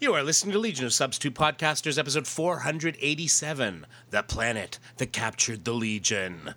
[0.00, 5.72] You are listening to Legion of Substitute Podcasters, episode 487 The Planet That Captured the
[5.72, 6.54] Legion.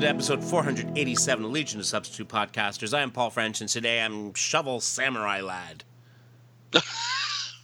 [0.00, 2.96] And welcome to episode 487 of Legion of Substitute Podcasters.
[2.96, 5.84] I am Paul French, and today I'm Shovel Samurai Lad.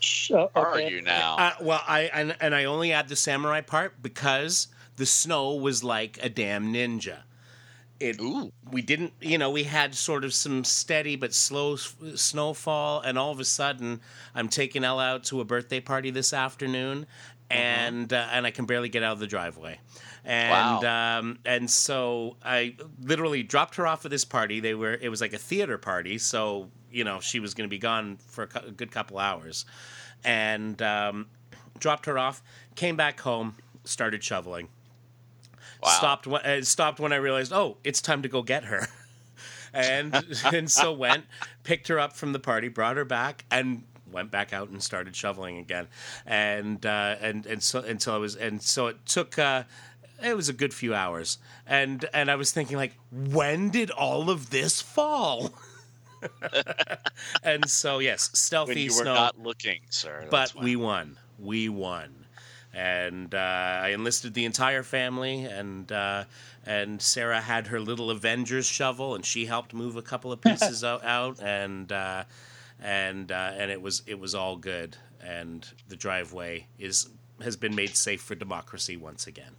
[0.00, 1.36] Sh- uh, Are you now?
[1.38, 5.82] Uh, well, I and, and I only add the samurai part because the snow was
[5.82, 7.20] like a damn ninja.
[8.00, 8.52] It Ooh.
[8.70, 13.16] we didn't, you know, we had sort of some steady but slow s- snowfall, and
[13.16, 14.02] all of a sudden,
[14.34, 17.06] I'm taking Ella out to a birthday party this afternoon,
[17.48, 19.80] and uh, and I can barely get out of the driveway.
[20.26, 24.58] And um, and so I literally dropped her off at this party.
[24.58, 27.70] They were it was like a theater party, so you know she was going to
[27.70, 29.66] be gone for a, a good couple hours,
[30.24, 31.28] and um,
[31.78, 32.42] dropped her off.
[32.74, 34.68] Came back home, started shoveling.
[35.80, 35.90] Wow.
[35.90, 38.88] Stopped when uh, stopped when I realized, oh, it's time to go get her,
[39.72, 40.12] and
[40.52, 41.24] and so went,
[41.62, 45.14] picked her up from the party, brought her back, and went back out and started
[45.14, 45.86] shoveling again,
[46.26, 49.38] and uh, and and so until I was and so it took.
[49.38, 49.62] Uh,
[50.22, 54.30] it was a good few hours, and and I was thinking like, when did all
[54.30, 55.52] of this fall?
[57.42, 60.26] and so yes, stealthy when you were snow not looking, sir.
[60.30, 60.64] but why.
[60.64, 61.18] we won.
[61.38, 62.26] We won,
[62.72, 63.38] and uh,
[63.82, 66.24] I enlisted the entire family, and uh,
[66.64, 70.82] and Sarah had her little Avengers shovel, and she helped move a couple of pieces
[70.82, 72.24] out, out, and uh,
[72.80, 77.08] and uh, and it was it was all good, and the driveway is
[77.42, 79.56] has been made safe for democracy once again.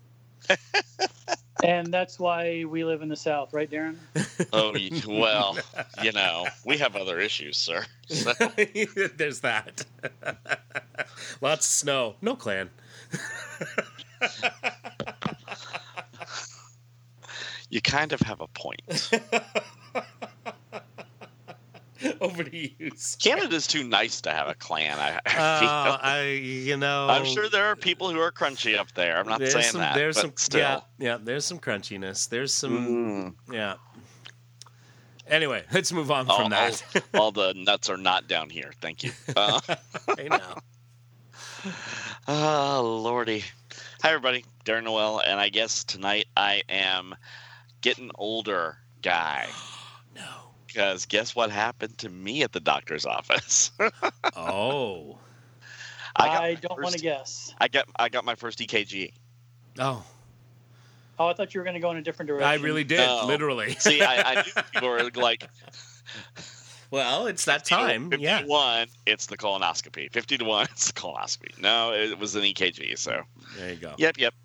[1.63, 3.95] And that's why we live in the South, right, Darren?
[4.53, 4.73] Oh
[5.07, 5.57] well,
[6.03, 7.83] you know, we have other issues, sir.
[8.07, 8.31] So,
[9.17, 9.83] There's that.
[11.41, 12.15] Lots of snow.
[12.21, 12.69] No clan.
[17.69, 19.11] you kind of have a point.
[22.21, 22.91] Over to you.
[23.21, 24.97] Canada's too nice to have a clan.
[24.99, 25.99] I, I Uh, feel.
[26.01, 29.17] I, you know, I'm sure there are people who are crunchy up there.
[29.17, 30.59] I'm not saying some, that, There's some, still.
[30.61, 31.17] yeah, yeah.
[31.21, 32.29] There's some crunchiness.
[32.29, 33.53] There's some, Mm.
[33.53, 33.75] yeah.
[35.27, 36.83] Anyway, let's move on all, from that.
[37.13, 38.71] all- all the nuts are not down here.
[38.81, 39.11] Thank you.
[39.35, 39.59] Uh,
[40.17, 40.57] hey now,
[42.27, 43.43] Oh, lordy.
[44.01, 44.45] Hi, everybody.
[44.65, 47.15] Darren Noel, and I guess tonight I am
[47.81, 49.47] getting older guy.
[50.15, 50.21] no.
[50.77, 53.71] Because guess what happened to me at the doctor's office?
[54.35, 55.17] Oh,
[56.15, 57.51] I, got my don't want to guess.
[57.59, 59.11] I got I got my first EKG.
[59.79, 60.05] oh.
[61.17, 62.47] Oh, I thought you were going to go in a different direction.
[62.47, 63.25] I really did, No.
[63.25, 63.73] literally.
[63.79, 65.49] See, I, I knew people were like,
[66.91, 68.11] well, it's that time.
[68.11, 68.41] 50 Yeah.
[68.41, 70.11] to one, it's the colonoscopy.
[70.13, 71.59] Fifty to one, it's the colonoscopy.
[71.59, 72.99] No, it was an EKG.
[72.99, 73.23] So,
[73.57, 73.95] There you go.
[73.97, 74.35] yep, yep.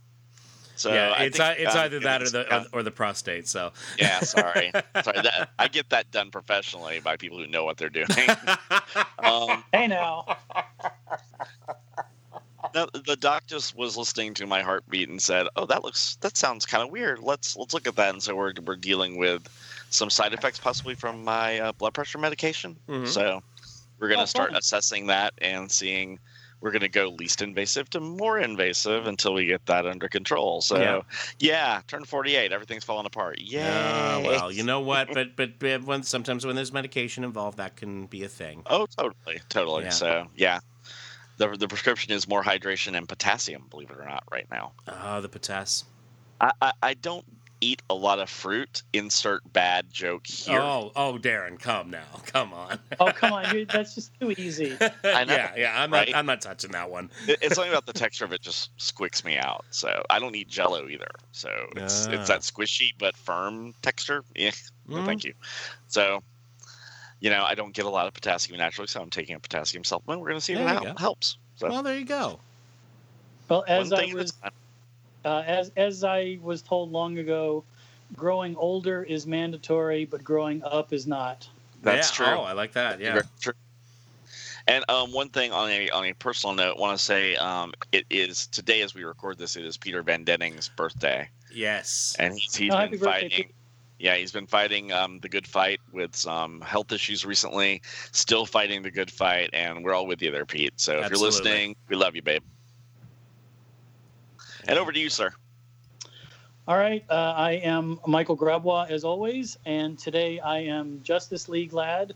[0.77, 3.47] So yeah, I it's think, it's um, either that or the or, or the prostate.
[3.47, 3.73] So.
[3.99, 4.21] yeah.
[4.21, 4.73] Sorry,
[5.03, 5.21] sorry.
[5.23, 8.09] That, I get that done professionally by people who know what they're doing.
[9.19, 10.37] um, Hey, now.
[12.75, 16.37] No, the doc just was listening to my heartbeat and said, "Oh, that looks that
[16.39, 17.19] sounds kind of weird.
[17.19, 19.47] Let's let's look at that." And so we're we're dealing with
[19.91, 22.77] some side effects possibly from my uh, blood pressure medication.
[22.89, 23.07] Mhm.
[23.09, 23.43] So
[23.99, 24.59] we're going to Oh, start fun.
[24.59, 26.19] assessing that and seeing.
[26.63, 30.61] We're going to go least invasive to more invasive until we get that under control.
[30.63, 31.01] So Yeah.
[31.41, 33.41] yeah, turn 48, everything's falling apart.
[33.41, 33.67] Yeah.
[34.19, 35.09] Uh, well, you know what?
[35.13, 38.63] But but, but when, sometimes when there's medication involved, that can be a thing.
[38.67, 39.85] Oh, totally, totally.
[39.85, 39.91] Yeah.
[39.91, 40.61] So yeah,
[41.37, 43.67] the the prescription is more hydration and potassium.
[43.69, 44.73] Believe it or not, right now.
[44.87, 45.85] Ah, the potass.
[46.41, 47.25] I, I, I don't
[47.63, 48.83] eat a lot of fruit.
[48.93, 50.61] Insert bad joke here.
[50.61, 52.79] Oh, oh, Darren, come now, come on.
[53.01, 53.55] Oh, come on.
[53.55, 54.77] You, that's just too easy.
[55.05, 56.09] I know, yeah, yeah, I'm right?
[56.11, 57.11] not, I'm not touching that one.
[57.27, 59.65] It's something about the texture of it just squicks me out.
[59.71, 61.11] So I don't eat Jello either.
[61.31, 62.13] So it's Ah.
[62.13, 64.25] it's that squishy but firm texture.
[64.35, 64.51] Yeah,
[64.89, 65.07] no, Mm.
[65.07, 65.33] thank you.
[65.89, 66.23] So.
[67.21, 69.85] You know, I don't get a lot of potassium naturally, so I'm taking a potassium
[69.85, 70.21] supplement.
[70.21, 70.99] We're going to see if There it you hel- go.
[70.99, 71.37] helps.
[71.55, 72.41] So Well, there you go.
[73.49, 74.51] Well, as one I thing at a was time.
[75.25, 77.65] Uh, as as I was told long ago,
[78.17, 81.49] growing older is mandatory, but growing up is not.
[81.83, 82.35] That's Yeah, true.
[82.39, 83.01] Oh, I like that.
[83.01, 83.13] Yeah.
[83.15, 83.53] Very true.
[84.69, 88.07] And um, one thing on a on a personal note, want to say um, it
[88.11, 89.57] is today as we record this.
[89.57, 92.15] It is Peter Van Denning's birthday, Yes.
[92.19, 93.53] and he's he's Oh, been happy birthday, fighting.
[93.99, 97.83] Yeah, he's been fighting um, the good fight with some health issues recently.
[98.13, 100.75] Still fighting the good fight, and we're all with you there, Pete.
[100.77, 101.19] So if Absolutely.
[101.19, 102.43] you're listening, we love you, babe.
[104.69, 105.33] And over to you, sir.
[106.69, 111.73] All right, uh, I am Michael Grabwa as always, and today I am Justice League
[111.73, 112.15] lad.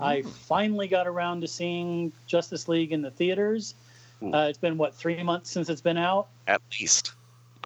[0.00, 3.74] I finally got around to seeing Justice League in the theaters.
[4.20, 4.34] Ooh.
[4.34, 6.26] Uh, it's been what three months since it's been out.
[6.48, 7.12] At least.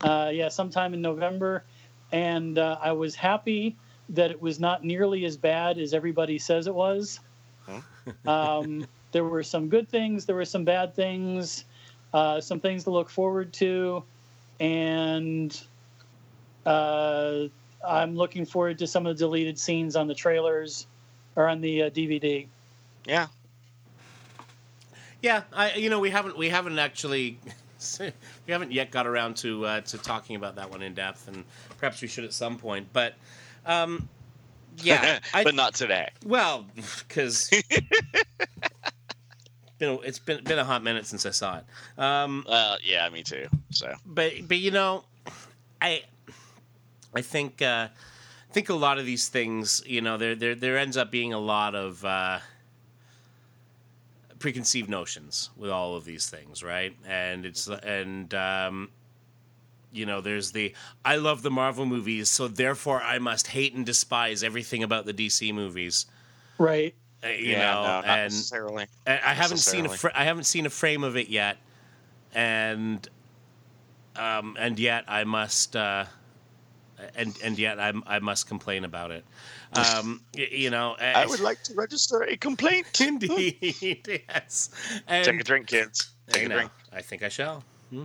[0.03, 1.65] Uh, yeah, sometime in November,
[2.13, 3.77] and uh, I was happy
[4.11, 7.21] that it was not nearly as bad as everybody says it was.
[8.27, 11.65] um, there were some good things, there were some bad things,
[12.13, 14.03] uh, some things to look forward to,
[14.61, 15.61] and
[16.67, 17.45] uh,
[17.87, 20.87] I'm looking forward to some of the deleted scenes on the trailers
[21.37, 22.47] or on the uh, DVD.
[23.07, 23.29] Yeah.
[25.23, 27.41] Yeah, I you know we haven't we haven't actually
[28.01, 28.13] we
[28.53, 31.45] haven't yet got around to uh, to talking about that one in depth, and
[31.79, 32.89] perhaps we should at some point.
[32.93, 33.15] But
[33.67, 34.09] um,
[34.83, 36.11] yeah, I, but not today.
[36.25, 36.67] well
[37.09, 37.51] because
[39.79, 41.65] been it's been been a hot minute since I saw it.
[42.01, 43.49] Um, Uh, yeah, me too.
[43.71, 45.05] So but but you know,
[45.81, 46.03] I
[47.15, 47.89] I think uh,
[48.49, 51.33] I think a lot of these things, you know, there there there ends up being
[51.33, 52.39] a lot of uh,
[54.39, 56.95] preconceived notions with all of these things, right?
[57.07, 58.91] And it's and um,
[59.93, 60.75] you know, there's the
[61.05, 65.15] I love the Marvel movies, so therefore I must hate and despise everything about the
[65.15, 66.07] DC movies.
[66.59, 66.95] Right.
[67.23, 68.87] Uh, you yeah, know, no, and necessarily.
[69.07, 71.57] I I haven't seen a fr- I haven't seen a frame of it yet,
[72.33, 73.07] and
[74.15, 76.05] um, and yet I must uh,
[77.15, 79.25] and and yet I I must complain about it.
[79.73, 82.87] Um, you know, I would like to register a complaint.
[83.01, 84.71] indeed yes.
[85.07, 86.11] And, Take a drink, kids.
[86.31, 86.55] Take a know.
[86.57, 86.71] drink.
[86.93, 87.65] I think I shall.
[87.91, 88.05] Hmm.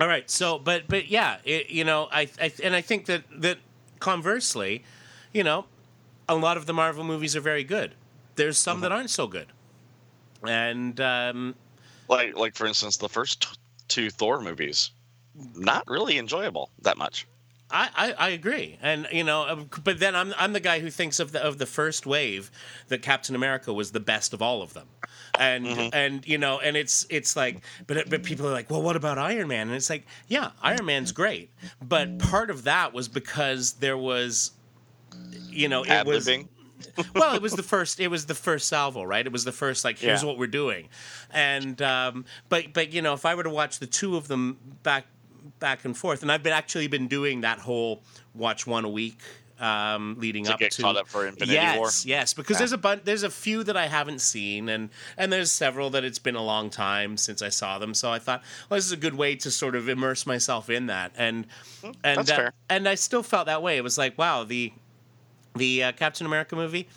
[0.00, 0.28] All right.
[0.30, 3.58] So, but but yeah, it, you know, I, I and I think that that
[4.00, 4.84] conversely,
[5.32, 5.66] you know,
[6.28, 7.94] a lot of the Marvel movies are very good.
[8.36, 9.46] There's some that aren't so good,
[10.46, 11.54] and um,
[12.08, 13.58] Like, like for instance, the first
[13.88, 14.90] two Thor movies,
[15.54, 17.26] not really enjoyable that much.
[17.68, 20.88] I, I, I agree, and you know, um, but then I'm I'm the guy who
[20.88, 22.50] thinks of the of the first wave
[22.88, 24.86] that Captain America was the best of all of them,
[25.36, 28.94] and and you know, and it's it's like, but but people are like, well, what
[28.94, 29.66] about Iron Man?
[29.66, 31.50] And it's like, yeah, Iron Man's great,
[31.82, 34.52] but part of that was because there was,
[35.50, 36.28] you know, it was
[37.14, 38.00] well, it was the first.
[38.00, 39.24] It was the first salvo, right?
[39.24, 40.28] It was the first like, here's Yeah.
[40.28, 40.88] what we're doing,
[41.32, 44.58] and um, but but you know, if I were to watch the two of them
[44.82, 45.06] back
[45.58, 48.02] back and forth, and I've been actually been doing that whole
[48.34, 49.18] watch one a week
[49.58, 51.90] um, leading To up get to caught up for Infinity yes, War.
[52.04, 52.58] yes, because Yeah.
[52.58, 56.04] there's a bunch, there's a few that I haven't seen, and and there's several that
[56.04, 57.94] it's been a long time since I saw them.
[57.94, 60.86] So I thought, well, this is a good way to sort of immerse myself in
[60.86, 61.46] that, and
[61.82, 63.78] and Hmm, that's uh, and I still felt that way.
[63.78, 64.72] It was like, wow, the
[65.56, 66.88] the uh, Captain America movie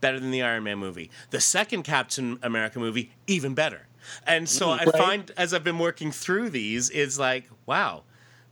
[0.00, 1.10] better than the Iron Man movie.
[1.30, 3.86] The second Captain America movie even better.
[4.26, 4.94] And so I Right.
[4.96, 8.02] find as I've been working through these, it's like, wow,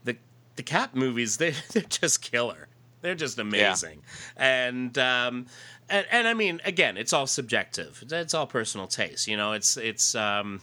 [0.03, 0.15] the
[0.55, 2.67] the Cap movies they they're just killer.
[3.01, 4.01] They're just amazing.
[4.37, 5.47] And um
[5.89, 8.01] and, and I mean, again, it's all subjective.
[8.09, 9.27] It's all personal taste.
[9.27, 10.61] You know, it's it's um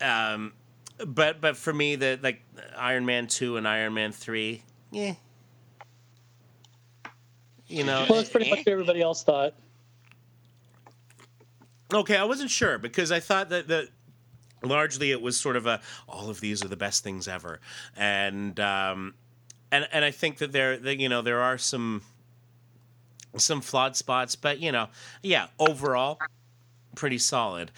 [0.00, 0.52] um
[1.04, 2.42] but but for me the like
[2.76, 4.62] Iron Man 2 and Iron Man 3,
[4.92, 5.14] yeah.
[7.68, 9.54] You know, Well, that's pretty much what everybody else thought.
[11.92, 13.88] Okay, I wasn't sure because I thought that that
[14.62, 17.60] largely it was sort of a all of these are the best things ever,
[17.96, 19.14] and um,
[19.70, 22.02] and and I think that there that you know there are some
[23.36, 24.88] some flawed spots, but you know,
[25.22, 26.18] yeah, overall
[26.94, 27.70] pretty solid,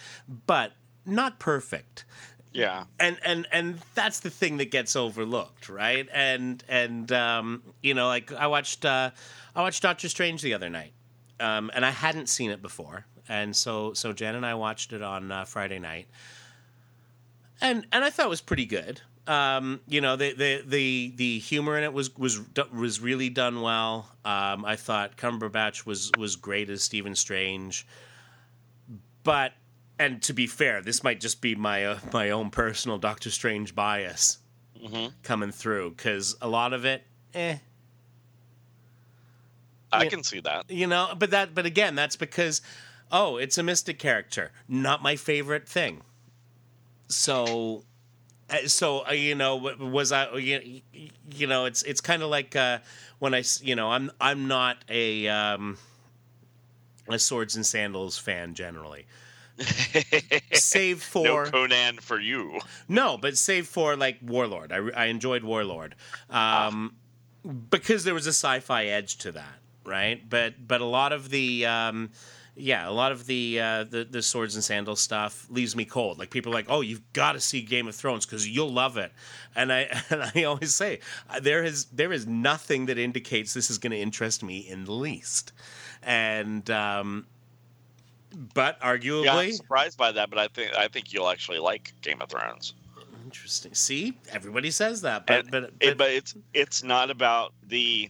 [0.47, 0.73] but
[1.05, 2.05] not perfect
[2.51, 2.85] Yeah.
[2.99, 6.07] and and and that's the thing that gets overlooked, right?
[6.11, 9.11] And and um, you know, like I watched uh,
[9.55, 10.93] I watched Doctor Strange the other night,
[11.39, 15.01] um, and I hadn't seen it before, and so so Jen and I watched it
[15.01, 16.07] on uh, Friday night,
[17.61, 19.01] and and I thought it was pretty good.
[19.27, 22.39] Um, you know, the, the the the humor in it was was
[22.73, 24.09] was really done well.
[24.25, 27.85] Um, I thought Cumberbatch was was great as Stephen Strange,
[29.23, 29.53] but
[29.99, 33.75] and to be fair, this might just be my uh, my own personal Doctor Strange
[33.75, 34.39] bias
[34.81, 37.03] hmm coming through because a lot of it,
[37.33, 37.57] eh,
[39.91, 40.09] I Yeah.
[40.09, 40.69] can see that.
[40.69, 41.13] you know.
[41.17, 42.61] But that, but again, that's because
[43.11, 46.01] oh, it's a mystic character, not my favorite thing.
[47.07, 47.83] So,
[48.49, 50.31] uh, so uh, you know, was I?
[50.35, 50.81] You,
[51.31, 52.79] you know, it's it's kind of like uh,
[53.19, 55.77] when I, you know, I'm I'm not a um,
[57.07, 59.05] a swords and sandals fan generally.
[60.53, 62.59] Save for no Conan for you.
[62.87, 64.71] No, but save for like Warlord.
[64.71, 65.95] I, I enjoyed Warlord
[66.29, 66.95] um,
[67.69, 70.27] because there was a sci-fi edge to that, right?
[70.29, 72.11] But but a lot of the um,
[72.59, 76.19] yeah, a lot of the, uh, the the swords and sandals stuff leaves me cold.
[76.19, 78.97] Like people are like, "Oh, you've got to see Game of Thrones because you'll love
[78.97, 79.11] it,"
[79.55, 80.99] and I and I always say
[81.29, 84.85] uh, there is there is nothing that indicates this is going to interest me in
[84.85, 85.53] the least,
[86.03, 87.27] and um,
[88.53, 91.93] but Yeah, I'm arguably surprised by that, but I think I think you'll actually like
[92.01, 92.73] Game of Thrones.
[93.25, 93.73] interesting.
[93.73, 98.09] See, everybody says that, but And but, It- but, but it's it's not about the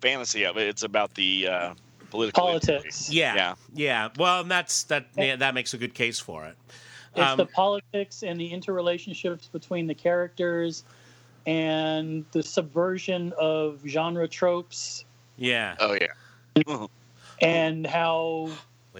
[0.00, 1.74] fantasy of it; it's about the uh,
[2.10, 3.10] political Politics.
[3.10, 3.54] yeah, yeah.
[3.74, 5.06] yeah, Well, and that's that.
[5.16, 6.56] Yeah, that makes a good case for it.
[7.16, 10.84] It's Um, the politics and the interrelationships between the characters
[11.46, 15.04] and the subversion of genre tropes
[15.36, 15.74] Yeah.
[15.80, 16.86] Oh yeah.
[17.40, 18.50] and how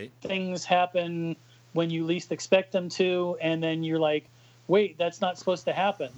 [0.00, 0.12] Wait.
[0.22, 1.36] things happen
[1.74, 4.24] when you least expect them to and then you're like
[4.68, 6.10] wait that's not supposed to happen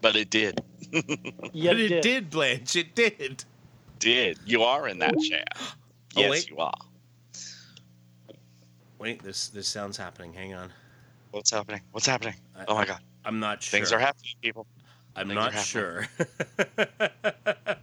[0.00, 0.60] But it did.
[1.52, 2.30] yet but it did.
[2.30, 2.74] Blanche.
[2.76, 3.44] It did.
[3.98, 5.44] Did you are in that chair.
[5.54, 5.74] Oh,
[6.16, 6.50] Yes, wait.
[6.50, 6.72] you are.
[8.98, 10.32] Wait, this this sounds happening.
[10.32, 10.72] Hang on.
[11.30, 11.80] What's happening?
[11.92, 12.34] What's happening?
[12.56, 13.78] I- Oh my god, I'm not sure.
[13.78, 14.66] things are happening, people.
[15.16, 16.06] I'm things not sure.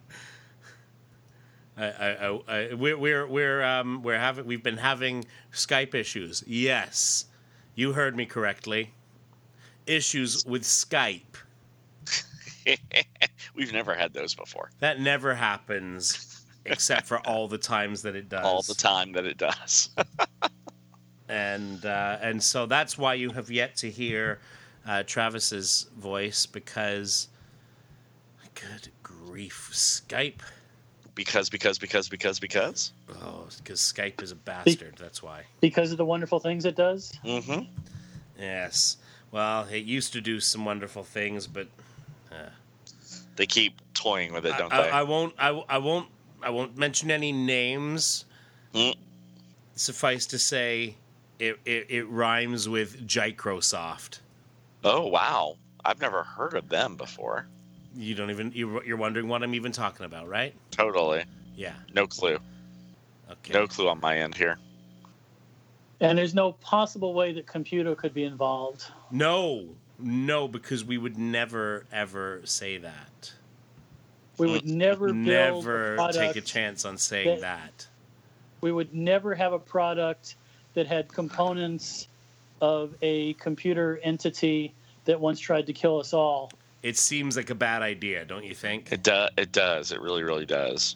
[1.80, 6.44] I, I, I, we're we're we're um we're having we've been having Skype issues.
[6.46, 7.26] Yes,
[7.76, 8.92] you heard me correctly.
[9.88, 11.22] Issues with Skype.
[13.56, 14.72] We've never had those before.
[14.80, 18.46] That never happens, except for all the times that it does.
[18.46, 19.90] All the time that it does.
[21.30, 24.40] and uh, and so that's why you have yet to hear
[24.86, 27.30] uh, Travis's voice because,
[28.54, 30.42] good grief, Skype.
[31.20, 32.94] Because, because, because, because, because.
[33.22, 34.96] Oh, because Skype is a bastard.
[34.98, 35.44] That's why.
[35.60, 37.64] because of the wonderful things it does Mm-hmm.
[38.40, 38.96] Yes.
[39.30, 41.68] Well, it used to do some wonderful things, but
[43.36, 44.90] They keep toying with it, don't I, they?
[44.90, 45.34] I, I won't.
[45.38, 46.08] I, I won't.
[46.42, 48.24] I won't mention any names.
[48.74, 48.96] Mm.
[49.76, 50.96] Suffice to say,
[51.38, 54.20] it, it, it rhymes with Microsoft.
[54.86, 57.46] oh wow, I've never heard of them before.
[57.96, 58.52] You don't even.
[58.54, 60.54] You're, you're wondering what I'm even talking about, right?
[60.72, 61.24] Totally,
[61.56, 61.74] Yeah.
[61.94, 62.38] no clue.
[63.32, 63.54] Okay.
[63.54, 64.58] No clue on my end here.
[66.02, 69.66] and there's no possible way that computer could be involved No,
[70.00, 73.34] no, because we would never ever say that.
[74.38, 77.88] we would never build Never a take a chance on saying that- that.
[78.62, 80.36] we would never have a product
[80.74, 82.08] that had components
[82.62, 84.74] of a computer entity
[85.06, 88.56] that once tried to kill us all It seems like a bad idea, don't you
[88.56, 88.92] think?
[88.92, 89.30] It does.
[89.38, 89.92] It does.
[89.92, 90.96] It really, really does.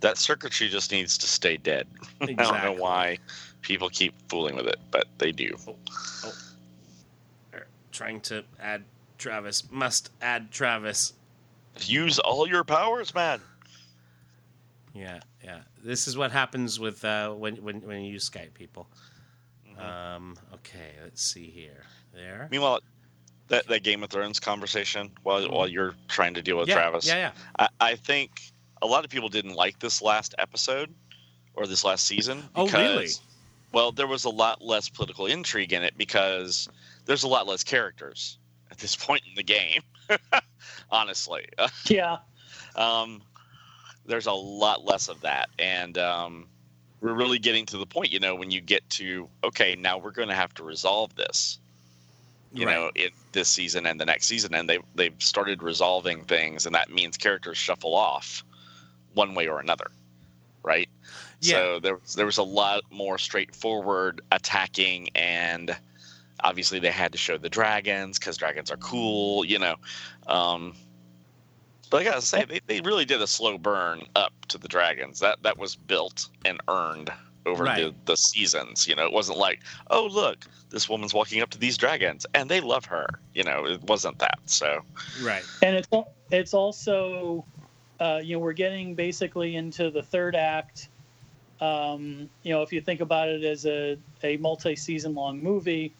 [0.00, 1.86] That circuitry just needs to stay dead.
[2.20, 3.18] I don't know why
[3.62, 5.56] people keep fooling with it, but they do.
[7.54, 8.84] Er, Trying to add
[9.16, 9.70] Travis.
[9.70, 11.14] Must add Travis.
[11.80, 13.40] Use all your powers, man.
[14.94, 15.60] Yeah, yeah.
[15.82, 18.88] This is what happens with uh, when when when you use Skype, people.
[19.68, 19.80] Mm-hmm.
[19.80, 21.84] Um, okay, let's see here.
[22.14, 22.48] There.
[22.50, 22.80] Meanwhile,
[23.48, 27.06] that, that Game of Thrones conversation while while you're trying to deal with yeah, Travis,
[27.06, 27.30] Yeah, yeah.
[27.58, 28.40] I, I think
[28.82, 30.92] a lot of people didn't like this last episode
[31.54, 32.42] or this last season.
[32.54, 33.08] Oh, really?
[33.72, 36.68] Well, there was a lot less political intrigue in it because
[37.04, 38.38] there's a lot less characters
[38.70, 39.82] at this point in the game.
[40.90, 41.46] Honestly,
[41.88, 42.18] yeah
[42.76, 43.22] um,
[44.04, 46.46] there's a lot less of that, and um,
[47.00, 48.12] we're really getting to the point.
[48.12, 51.58] You know, when you get to okay, now we're going to have to resolve this
[52.56, 52.74] you Right.
[52.74, 56.74] know, in this season and the next season, and they they've started resolving things, and
[56.74, 58.44] that means characters shuffle off
[59.14, 59.86] one way or another,
[60.64, 60.88] right?
[61.40, 61.64] Yeah.
[61.64, 65.76] So there was there was a lot more straightforward attacking, and
[66.42, 69.76] obviously they had to show the dragons because dragons are cool, you know.
[70.26, 70.74] Um,
[71.90, 75.20] but I gotta say, they, they really did a slow burn up to the dragons.
[75.20, 77.12] That that was built and earned
[77.46, 78.06] over the, Right.
[78.06, 78.86] the seasons.
[78.86, 82.50] You know, it wasn't like, oh look, this woman's walking up to these dragons and
[82.50, 83.06] they love her.
[83.34, 84.38] You know, it wasn't that.
[84.46, 84.82] So
[85.22, 85.44] Right.
[85.62, 85.88] and it's
[86.30, 87.44] it's also
[88.00, 90.88] uh, you know we're getting basically into the third act
[91.60, 95.94] um, you know if you think about it as a, a multi-season long movie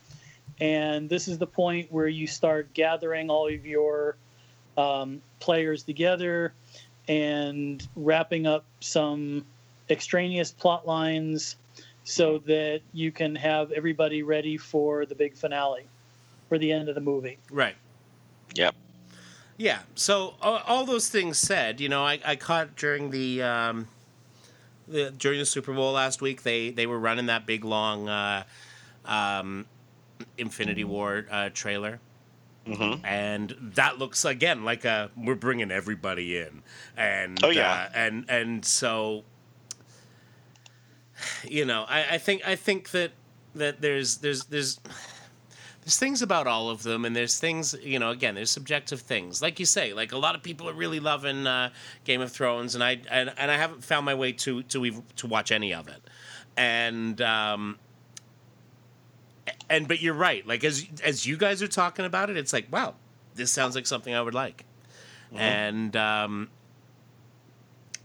[0.60, 4.16] and this is the point where you start gathering all of your
[4.76, 6.52] um, players together
[7.08, 9.44] and wrapping up some
[9.90, 11.56] extraneous plot lines
[12.04, 15.86] so that you can have everybody ready for the big finale
[16.48, 17.74] for the end of the movie Right.
[18.54, 18.74] yep.
[19.58, 19.80] Yeah.
[19.94, 23.88] So all, all those things said, you know, I, I caught during the, um,
[24.86, 26.42] the during the Super Bowl last week.
[26.42, 28.44] They they were running that big long uh,
[29.06, 29.64] um,
[30.38, 32.00] Infinity War uh, trailer.
[32.66, 36.62] hmm and that looks again like a we're bringing everybody in
[36.96, 37.88] and Oh, yeah.
[37.88, 39.24] uh, and and so
[41.44, 43.12] you know, I, I think I think that
[43.54, 44.80] that there's there's there's
[45.82, 48.10] there's things about all of them, and there's things you know.
[48.10, 49.92] Again, there's subjective things, like you say.
[49.92, 51.70] Like a lot of people are really loving uh,
[52.04, 55.26] Game of Thrones, and I and, and I haven't found my way to to to
[55.26, 56.02] watch any of it,
[56.56, 57.20] and.
[57.20, 57.78] Um,
[59.70, 60.44] and but you're right.
[60.46, 62.94] Like as as you guys are talking about it, it's like, wow,
[63.34, 64.64] this sounds like something I would like.
[65.34, 66.48] And um,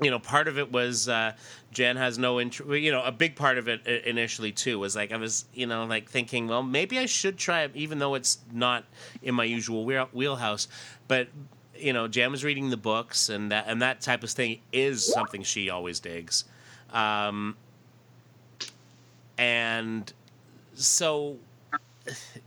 [0.01, 1.34] you know, part of it was uh,
[1.72, 2.72] Jen has no interest.
[2.72, 5.86] You know, a big part of it initially too was like I was, you know,
[5.86, 8.84] like thinking, well, maybe I should try it, even though it's not
[9.22, 10.67] in my usual wheelhouse.
[11.08, 11.27] But
[11.77, 15.05] you know, Jen was reading the books, and that and that type of thing is
[15.05, 16.46] something she always digs.
[16.91, 17.55] Um,
[19.38, 20.12] and
[20.74, 21.38] so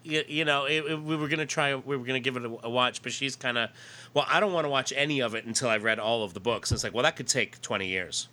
[0.04, 2.66] you, you know it, it- we were gonna try we were gonna give it a,
[2.66, 3.70] a watch but she's kind of
[4.12, 6.40] well i don't want to watch any of it until i've read all of the
[6.40, 8.28] books it's like well that could take 20 years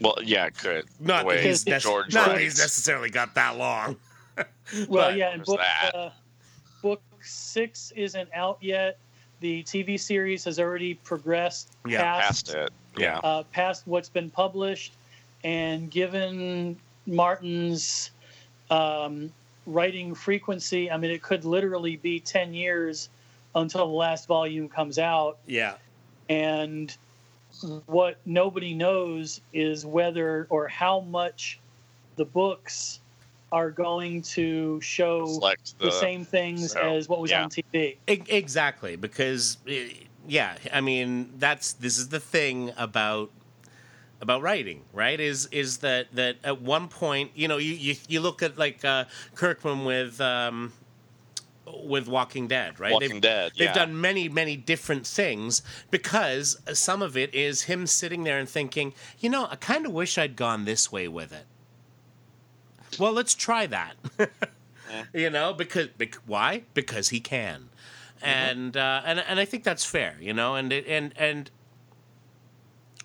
[0.00, 0.84] Well, yeah, it could.
[1.00, 3.96] not The that way he's, Because nec- George not that he's necessarily got that long
[4.36, 5.94] Well, But yeah, and book that.
[5.94, 6.10] uh,
[6.82, 8.98] book six isn't out yet.
[9.40, 12.70] The TV series has already progressed Yeah, Past it.
[12.98, 13.18] Yeah.
[13.22, 14.92] uh, past what's been published,
[15.44, 18.10] and given Martin's
[18.70, 19.32] um,
[19.66, 23.08] writing frequency, I mean, it could literally be ten years
[23.54, 25.38] until the last volume comes out.
[25.46, 25.74] yeah
[26.28, 26.94] And
[27.86, 31.58] what nobody knows is whether or how much
[32.16, 33.00] the books
[33.52, 37.44] are going to show Select the, same things so, as what was yeah.
[37.44, 37.96] on TV.
[38.08, 39.88] E- exactly because eh,
[40.26, 43.30] yeah i mean that's this is the thing about
[44.20, 48.20] about writing right is is that that at one point you know you you, you
[48.20, 49.04] look at like uh
[49.34, 50.72] kirkman with um
[51.84, 53.52] with walking dead right Walking Dead.
[53.58, 53.74] They've yeah.
[53.74, 58.94] done many, many different things because some of it is him sitting there and thinking,
[59.18, 61.46] you know, I kind of wish I'd gone this way with it.
[63.00, 63.96] Well, let's try that.
[65.12, 66.62] You know, because bec- why?
[66.74, 67.70] Because he can,
[68.22, 70.16] and uh, and and I think that's fair.
[70.20, 71.50] You know, and it, and and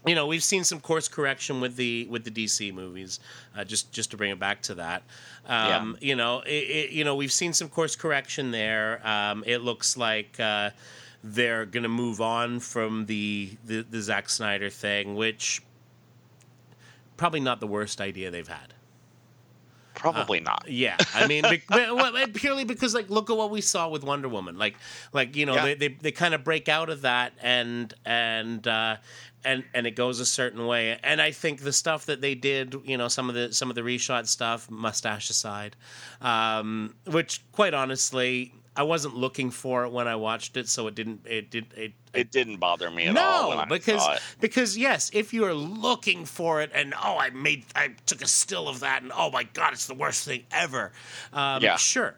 [0.05, 3.19] you know we've seen some course correction with the with the DC movies.
[3.55, 5.03] Uh, just just to bring it back to that,
[5.45, 9.05] um, you know, it, it, you know we've seen some course correction there.
[9.07, 10.71] Um, it looks like uh,
[11.23, 15.61] they're going to move on from the, the the Zack Snyder thing, which
[17.17, 18.73] probably not the worst idea they've had.
[20.01, 20.65] Probably not.
[20.67, 24.57] Yeah, I mean, well, purely because like look at what we saw with Wonder Woman.
[24.57, 24.75] Like,
[25.13, 25.65] like you know, Yeah.
[25.65, 28.97] they, they they kind of break out of that and and uh,
[29.45, 30.97] and and it goes a certain way.
[31.03, 33.75] And I think the stuff that they did, you know, some of the some of
[33.75, 35.75] the reshot stuff, mustache aside,
[36.21, 38.53] um, which quite honestly.
[38.75, 41.25] I wasn't looking for it when I watched it, so it didn't.
[41.25, 41.73] It did.
[41.75, 43.49] It It didn't bother me at all.
[43.49, 44.07] when no, I because
[44.39, 48.27] because yes, if you are looking for it, and oh, I made I took a
[48.27, 50.93] still of that, and oh my god, it's the worst thing ever.
[51.33, 51.75] Um, Yeah.
[51.75, 52.15] sure,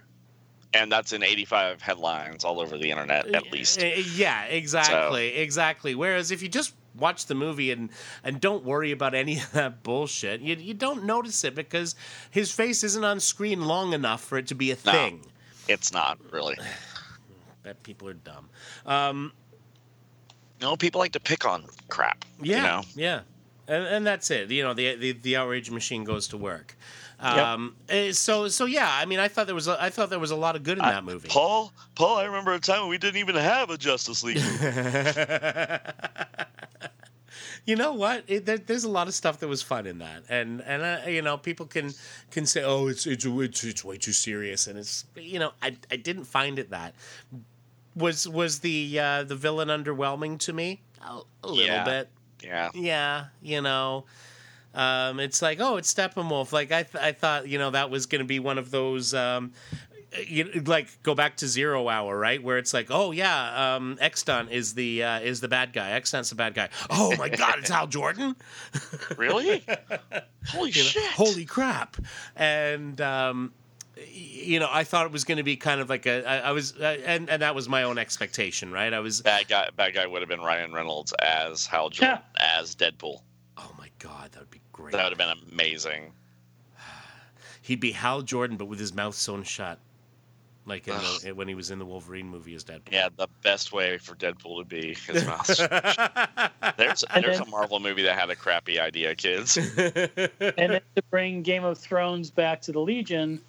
[0.74, 3.82] and that's in 85 headlines all over the internet at least.
[3.82, 5.96] Uh, yeah, exactly, exactly.
[5.96, 7.90] Whereas if you just watch the movie and
[8.24, 11.96] and don't worry about any of that bullshit, you you don't notice it because
[12.30, 15.20] his face isn't on screen long enough for it to be a No.
[15.68, 16.58] It's not really.
[17.64, 18.50] That people are dumb.
[18.86, 19.32] Um,
[20.62, 22.26] No, people like to pick on crap.
[22.42, 22.82] Yeah, You know?
[22.96, 23.20] yeah,
[23.70, 24.52] and, and that's it.
[24.52, 26.76] You know, the, the the outrage machine goes to work.
[27.22, 27.38] Yep.
[27.38, 30.20] Um, eh, So so yeah, I mean, I thought there was a, I thought there
[30.20, 31.30] was a lot of good in that movie.
[31.30, 34.44] Paul, Paul, I remember a time when we didn't even have a Justice League.
[37.66, 38.24] you know what?
[38.28, 41.08] It, there, there's a lot of stuff that was fun in that, and and uh,
[41.10, 41.92] you know, people can
[42.32, 45.76] can say, oh, it's it's it's, it's way too serious, and it's you know, I
[45.92, 46.94] I didn't find it that.
[47.96, 50.82] Was was the uh, the villain underwhelming to me?
[51.02, 51.84] A, a little Yeah.
[51.84, 52.10] bit.
[52.44, 52.70] yeah.
[52.74, 54.06] yeah, you know,
[54.74, 56.52] um, it's like, oh, it's Steppenwolf.
[56.52, 59.14] Like I, th- I thought, you know, that was going to be one of those,
[59.14, 59.52] um,
[60.28, 62.42] you like go back to Zero Hour, right?
[62.42, 65.92] Where it's like, oh yeah, um, Extant is the uh, is the bad guy.
[65.92, 66.70] Extant's the bad guy.
[66.90, 68.36] Oh my God, it's Hal Jordan.
[69.18, 69.64] Really?
[70.48, 71.12] Holy You know, shit.
[71.12, 71.98] Holy crap!
[72.36, 73.54] And um,
[74.12, 76.26] you know, I thought it was going to be kind of like a.
[76.26, 78.94] I, I was, uh, and and that was my own expectation, right?
[78.94, 82.76] I was, Bad guy, bad guy would have been Ryan Reynolds as Hal Jordan, as
[82.76, 83.22] Deadpool.
[83.58, 84.92] oh my God, that would be great.
[84.94, 86.12] That would have been amazing.
[87.62, 89.80] He'd be Hal Jordan, but with his mouth sewn shut,
[90.66, 92.92] like in the, when he was in the Wolverine movie as Deadpool.
[92.92, 95.48] Yeah, the best way for Deadpool to be his mouth.
[96.78, 99.58] there's there's then- a Marvel movie that had a crappy idea, kids.
[99.78, 103.42] and then to bring Game of Thrones back to the Legion,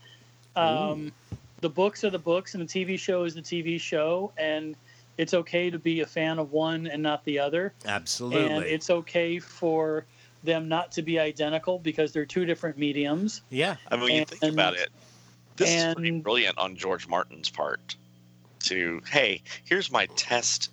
[0.57, 1.13] um,
[1.61, 4.77] the books are the books, and the TV show is the TV show, and
[5.17, 8.51] it's okay to be a fan of one and not the other, Absolutely.
[8.51, 10.05] and it's okay for
[10.43, 13.43] them not to be identical because they're two different mediums.
[13.49, 13.77] Yeah.
[13.91, 14.91] I mean, when you think about it,
[15.57, 17.97] this is pretty brilliant on George Martin's part.
[18.61, 20.71] To hey, here's my test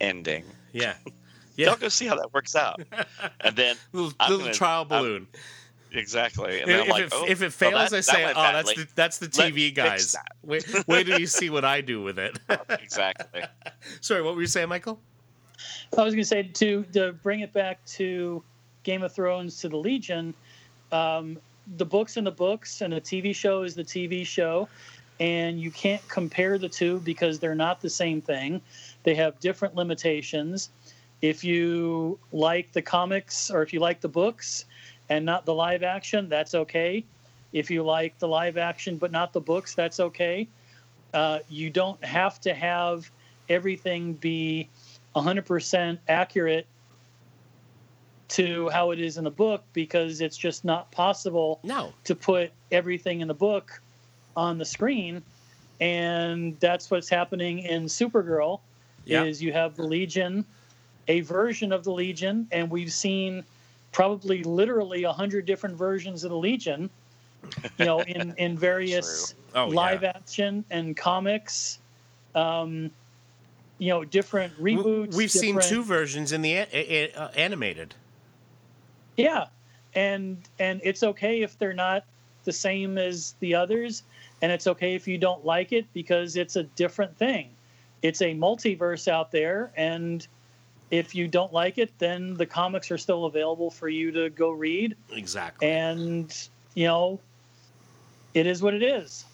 [0.00, 0.44] ending.
[0.72, 0.94] Yeah.
[1.56, 2.80] Y'all go see how that works out,
[3.40, 5.26] and then little little gonna- trial I'm- balloon.
[5.92, 6.60] exactly.
[6.60, 8.24] And If, then I'm if like, it, oh, if it well, fails, that- I say,
[8.24, 11.64] went "Oh, that's the that's the TV fix guys." Wait, wait till you see what
[11.64, 12.38] I do with it.
[12.68, 13.42] exactly.
[14.00, 15.00] Sorry, what were you saying, Michael?
[15.98, 18.42] I was going to say to to bring it back to
[18.84, 20.34] Game of Thrones to the Legion.
[20.92, 21.38] Um,
[21.76, 24.68] the books and the books, and the TV show is the TV show,
[25.20, 28.60] and you can't compare the two because they're not the same thing.
[29.02, 30.70] They have different limitations.
[31.20, 34.64] If you like the comics or if you like the books
[35.08, 37.04] and not the live action, that's okay.
[37.52, 40.46] If you like the live action but not the books, that's okay.
[41.12, 43.10] Uh, you don't have to have
[43.48, 44.68] everything be
[45.16, 46.66] 100% accurate
[48.28, 51.92] to how it is in the book because it's just not possible No.
[52.04, 53.80] to put everything in the book
[54.36, 55.22] on the screen
[55.80, 58.60] and that's what's happening in supergirl
[59.04, 59.24] Yeah.
[59.24, 60.44] is you have the legion
[61.08, 63.42] a version of the legion and we've seen
[63.92, 66.90] probably literally a 100 different versions of the legion
[67.78, 70.12] you know in in various Oh, live yeah.
[70.14, 71.78] action and comics
[72.34, 72.90] um
[73.78, 77.94] you know different reboots We've seen two versions in the a- a- uh, animated.
[79.18, 79.46] Yeah,
[79.94, 82.04] and and it's okay if they're not
[82.44, 84.04] the same as the others,
[84.40, 87.50] and it's okay if you don't like it because it's a different thing.
[88.00, 90.26] It's a multiverse out there, and
[90.92, 94.50] if you don't like it, then the comics are still available for you to go
[94.52, 95.68] read, Exactly.
[95.68, 97.18] and you know,
[98.34, 99.24] it is what it is.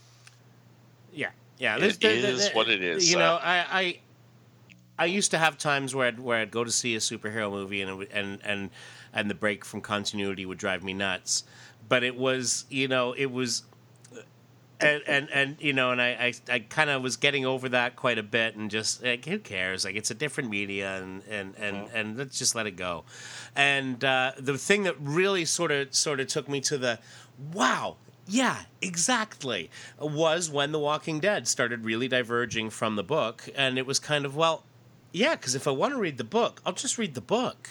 [1.12, 1.76] Yeah, yeah.
[1.76, 3.98] It there's- there- there- is there- what it is, You uh, know, I, I,
[4.98, 7.82] I used to have times where I'd, where I'd go to see a superhero movie
[7.82, 8.70] and would, and and
[9.14, 11.44] and the break from continuity would drive me nuts.
[11.88, 13.62] But it was, you know, it was.
[14.80, 17.94] And, and and you know and I I, I kind of was getting over that
[17.94, 21.54] quite a bit and just like who cares like it's a different media and and
[21.56, 23.04] and, and let's just let it go,
[23.54, 26.98] and uh, the thing that really sort of sort of took me to the
[27.52, 27.96] wow
[28.26, 29.70] yeah, exactly.
[29.98, 34.24] Was when The Walking Dead started really diverging from the book, and it was kind
[34.24, 34.64] of well,
[35.12, 37.68] yeah, because if I want to read the book, I'll just read the book.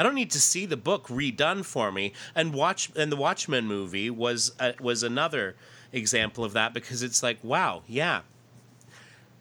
[0.00, 2.14] I don't need to see the book redone for me.
[2.34, 5.56] And watch and the Watchmen movie was uh, was another
[5.92, 8.22] example of that because it's like wow, yeah.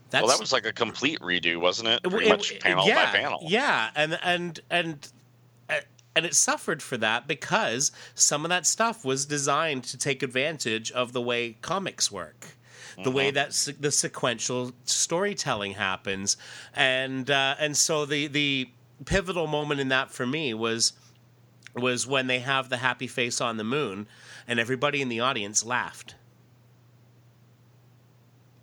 [0.09, 2.03] That's, well, that was like a complete redo, wasn't it?
[2.03, 3.39] Pretty it- much panel yeah, by panel.
[3.47, 5.09] Yeah, and and and
[5.69, 5.75] uh,
[6.13, 10.91] and it suffered for that because some of that stuff was designed to take advantage
[10.91, 12.47] of the way comics work.
[13.01, 16.35] The way that se- the sequential storytelling happens,
[16.75, 18.71] and uh, and so the the
[19.05, 20.93] pivotal moment in that for me was
[21.75, 24.07] was when they have the happy face on the moon,
[24.47, 26.15] and everybody in the audience laughed,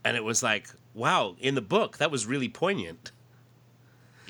[0.04, 1.36] and it was like, wow!
[1.40, 3.12] In the book, that was really poignant.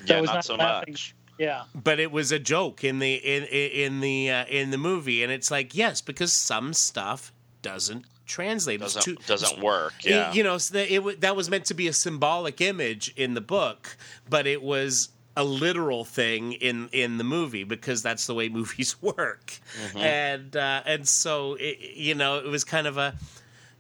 [0.05, 0.93] Yeah, was not not so laughing.
[0.93, 1.15] much.
[1.39, 4.79] Yeah, but it was a joke in the in in in the uh, in the
[4.79, 9.93] movie and it's like yes because some stuff doesn't translate Doesn't too- doesn't work.
[10.05, 10.33] it- Yeah.
[10.33, 13.43] you know so that it that was meant to be a symbolic image in the
[13.43, 13.99] book
[14.31, 19.01] but it was a literal thing in in the movie because that's the way movies
[19.03, 19.53] work
[19.85, 19.99] Mm-hmm.
[19.99, 23.15] and uh, and so it, you know it was kind of a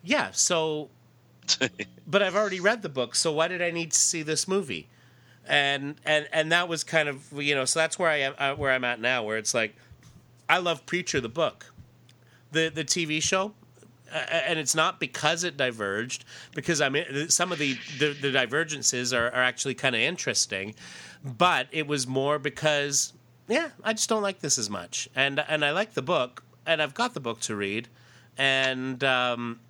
[0.02, 0.90] yeah so
[2.06, 4.88] but I've already read the book, so why did I need to see this movie?
[5.46, 8.54] And and and that was kind of you know so that's where I am uh,
[8.54, 9.76] where I'm at now, where it's like
[10.48, 11.72] I love Preacher the book,
[12.50, 13.54] the the TV show,
[14.12, 18.32] uh, and it's not because it diverged because I mean some of the the, the
[18.32, 20.74] divergences are, are actually kind of interesting,
[21.26, 23.12] but it was more because
[23.48, 26.80] yeah I just don't like this as much, and and I like the book, and
[26.80, 27.88] I've got the book to read,
[28.38, 29.02] and.
[29.04, 29.60] um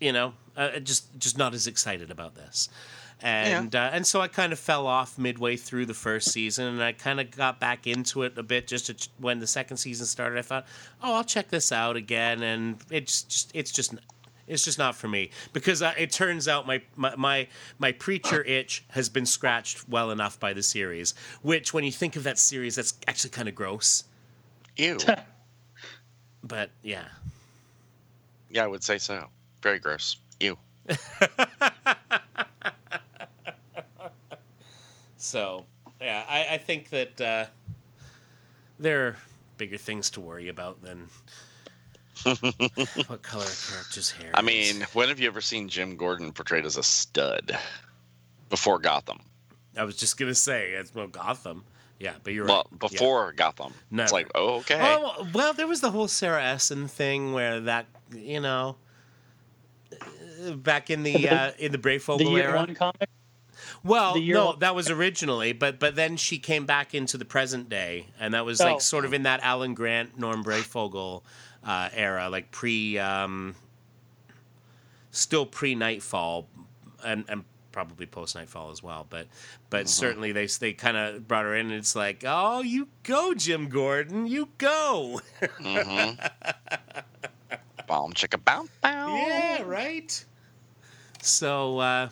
[0.00, 2.68] you know, uh, just just not as excited about this.
[3.20, 6.82] And uh, and so I kind of fell off midway through the first season, and
[6.82, 8.66] I kind of got back into it a bit.
[8.66, 10.66] Just ch- when the second season started, I thought,
[11.00, 13.94] oh, I'll check this out again, and it's just it's just
[14.52, 18.42] it's just not for me because uh, it turns out my, my my my preacher
[18.44, 21.14] itch has been scratched well enough by the series.
[21.42, 24.04] Which, when you think of that series, that's actually kind of gross.
[24.76, 24.98] Ew.
[26.44, 27.04] But yeah,
[28.50, 29.28] yeah, I would say so.
[29.62, 30.16] Very gross.
[30.40, 30.58] Ew.
[35.22, 35.66] So,
[36.00, 37.46] yeah, I, I think that uh,
[38.80, 39.16] there are
[39.56, 41.08] bigger things to worry about than
[43.06, 44.30] what color a character's hair.
[44.34, 44.44] I is.
[44.46, 47.56] mean, when have you ever seen Jim Gordon portrayed as a stud
[48.50, 49.18] before Gotham?
[49.76, 51.64] I was just gonna say it's well Gotham.
[51.98, 52.90] yeah, but you're Well, right.
[52.92, 52.98] Yeah.
[52.98, 54.04] before Gotham, Never.
[54.04, 54.78] it's like, oh, okay.
[54.80, 58.76] Oh well, there was the whole Sarah Essen thing where that you know,
[60.56, 62.56] back in the uh, in the The Breyfogle year era.
[62.58, 63.08] one comic.
[63.84, 67.68] Well, no, one- that was originally, but but then she came back into the present
[67.68, 68.64] day, and that was Oh.
[68.72, 71.22] like sort of in that Alan Grant, Norm Breyfogle
[71.64, 73.54] uh, era, like pre, um,
[75.10, 76.46] still pre Nightfall,
[77.04, 79.06] and and probably post Nightfall as well.
[79.08, 79.26] But
[79.70, 83.34] but certainly they they kind of brought her in, and it's like, oh, you go,
[83.34, 85.20] Jim Gordon, you go.
[85.58, 86.10] hmm
[87.86, 88.66] Bomb chicka bow.
[88.82, 90.24] Yeah, right.
[91.22, 92.08] So, uh,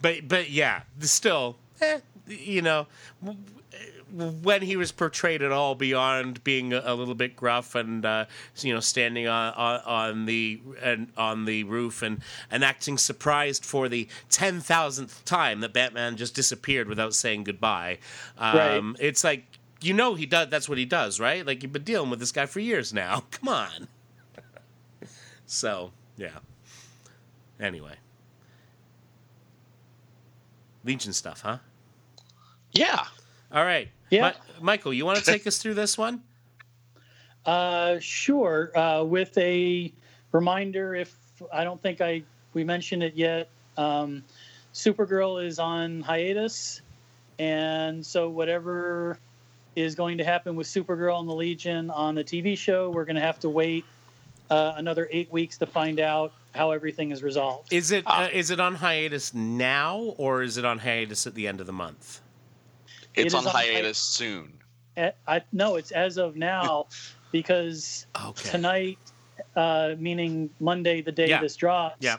[0.00, 2.86] but but yeah, still, eh, you know,
[4.14, 8.26] when he was portrayed at all beyond being a, a little bit gruff and uh,
[8.60, 13.64] you know standing on, on on the and on the roof and and acting surprised
[13.64, 17.98] for the ten thousandth time that Batman just disappeared without saying goodbye,
[18.38, 19.44] um, it's like.
[19.80, 20.48] You know he does.
[20.48, 21.44] That's what he does, right?
[21.44, 23.24] Like you've been dealing with this guy for years now.
[23.32, 23.88] Come on.
[25.46, 26.38] So, yeah.
[27.60, 27.96] Anyway.
[30.84, 31.58] Legion stuff, huh?
[32.72, 33.04] Yeah.
[33.52, 33.88] All right.
[34.10, 34.30] Yeah.
[34.30, 36.22] Mi- Michael, you want to take us through this one?
[37.46, 38.72] Uh, sure.
[38.74, 39.92] Uh, with a
[40.32, 41.14] reminder, if
[41.52, 42.22] I don't think I
[42.54, 44.24] we mentioned it yet, um,
[44.72, 46.80] Supergirl is on hiatus,
[47.38, 49.18] and so whatever
[49.76, 53.16] is going to happen with Supergirl and the Legion on the TV show, we're going
[53.16, 53.84] to have to wait
[54.48, 57.70] uh, another eight weeks to find out how everything is resolved.
[57.74, 58.24] Is it Ah.
[58.24, 61.66] uh, is it on hiatus now or is it on hiatus at the end of
[61.66, 62.22] the month?
[63.14, 64.52] It It's is on on hi- hiatus soon.
[64.96, 66.86] Eh, I, no, it's as of now
[67.32, 68.50] because Okay.
[68.50, 68.98] tonight,
[69.56, 71.40] uh, meaning Monday, the day Yeah.
[71.40, 72.16] this drops, Yeah.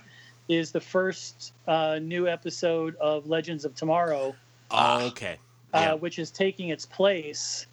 [0.48, 4.36] is the first uh, new episode of Legends of Tomorrow,
[4.72, 5.02] Ah.
[5.04, 5.38] okay.
[5.74, 5.94] uh, Yeah.
[5.94, 7.68] which is taking its place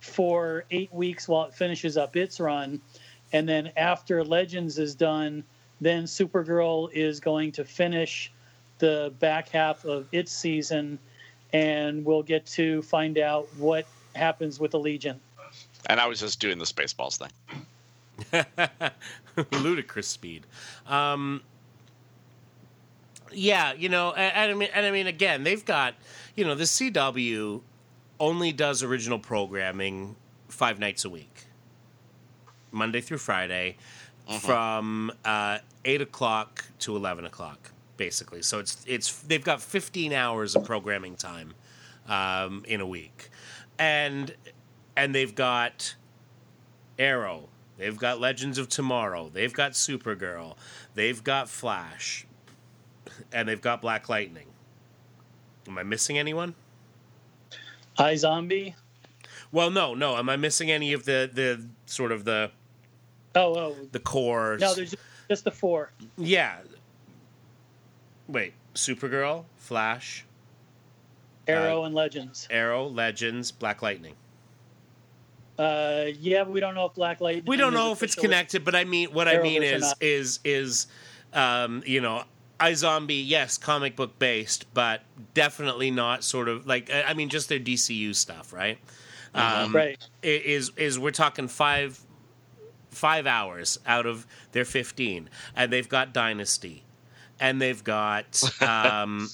[0.00, 2.80] for eight weeks while it finishes up its run.
[3.32, 5.44] And then after Legends is done,
[5.80, 8.32] then Supergirl is going to finish
[8.78, 10.98] the back half of its season,
[11.52, 15.20] and we'll get to find out what happens with the Legion.
[15.86, 17.30] And I was just doing the Spaceballs thing.
[19.52, 20.46] ludicrous speed.
[20.86, 21.42] Um,
[23.32, 25.94] yeah, you know, and, and I mean, and I mean, again, they've got,
[26.36, 27.60] you know, the CW
[28.20, 30.16] only does original programming
[30.48, 31.44] five nights a week,
[32.70, 33.76] Monday through Friday,
[34.40, 37.70] from uh, eight o'clock to eleven o'clock,
[38.02, 38.42] basically.
[38.42, 41.54] So it's it's they've got fifteen hours of programming time
[42.08, 43.30] um, in a week,
[43.78, 44.34] and
[44.96, 45.94] and they've got
[46.98, 47.48] Arrow.
[47.78, 49.30] They've got Legends of Tomorrow.
[49.32, 50.56] They've got Supergirl.
[50.94, 52.26] They've got Flash.
[53.32, 54.46] And they've got Black Lightning.
[55.68, 56.54] Am I missing anyone?
[57.98, 58.74] iZombie.
[59.52, 60.16] Well, no, no.
[60.16, 62.50] Am I missing any of the the sort of the
[63.34, 64.60] Oh, oh, the cores?
[64.60, 64.94] no, there's
[65.28, 65.92] just the four.
[66.18, 66.58] yeah.
[68.32, 70.24] Wait, Supergirl, Flash,
[71.46, 72.48] Arrow and Legends.
[72.50, 74.14] Arrow, Legends, Black Lightning.
[75.58, 77.44] Uh, yeah, we don't know if Black Lightning.
[77.46, 80.86] We don't know if it's connected, but I mean, what I mean is, is, is,
[81.34, 82.24] um, you know,
[82.58, 85.02] iZombie, yes, comic book based, but
[85.34, 88.78] definitely not sort of like, I I mean, just their DCU stuff, right?
[89.34, 89.98] Um, Right.
[90.22, 92.00] Is is we're talking five
[92.90, 96.84] five hours out of their fifteen, and they've got Dynasty,
[97.42, 99.28] and they've got um,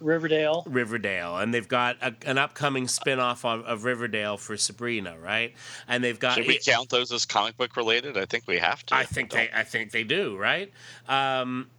[0.00, 0.64] Riverdale.
[0.66, 5.54] Riverdale, and they've got a, an upcoming spin-off of, of Riverdale for Sabrina, right?
[5.86, 8.16] And they've got Should we count those as comic book related?
[8.16, 8.96] I think we have to.
[8.96, 10.72] I think they, I think they do, right?
[11.06, 11.70] Um,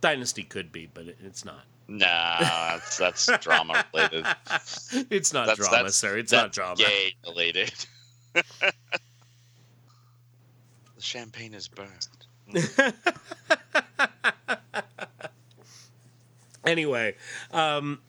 [0.00, 1.64] Dynasty could be, but it, it's not.
[1.88, 4.26] Nah, that's that's drama related.
[5.08, 6.18] It's not That's drama, that's sir.
[6.18, 6.76] It's that's not drama.
[6.76, 7.72] Gay related.
[8.34, 8.72] the
[10.98, 12.25] champagne is burned.
[16.66, 17.14] Anyway,
[17.52, 18.00] um,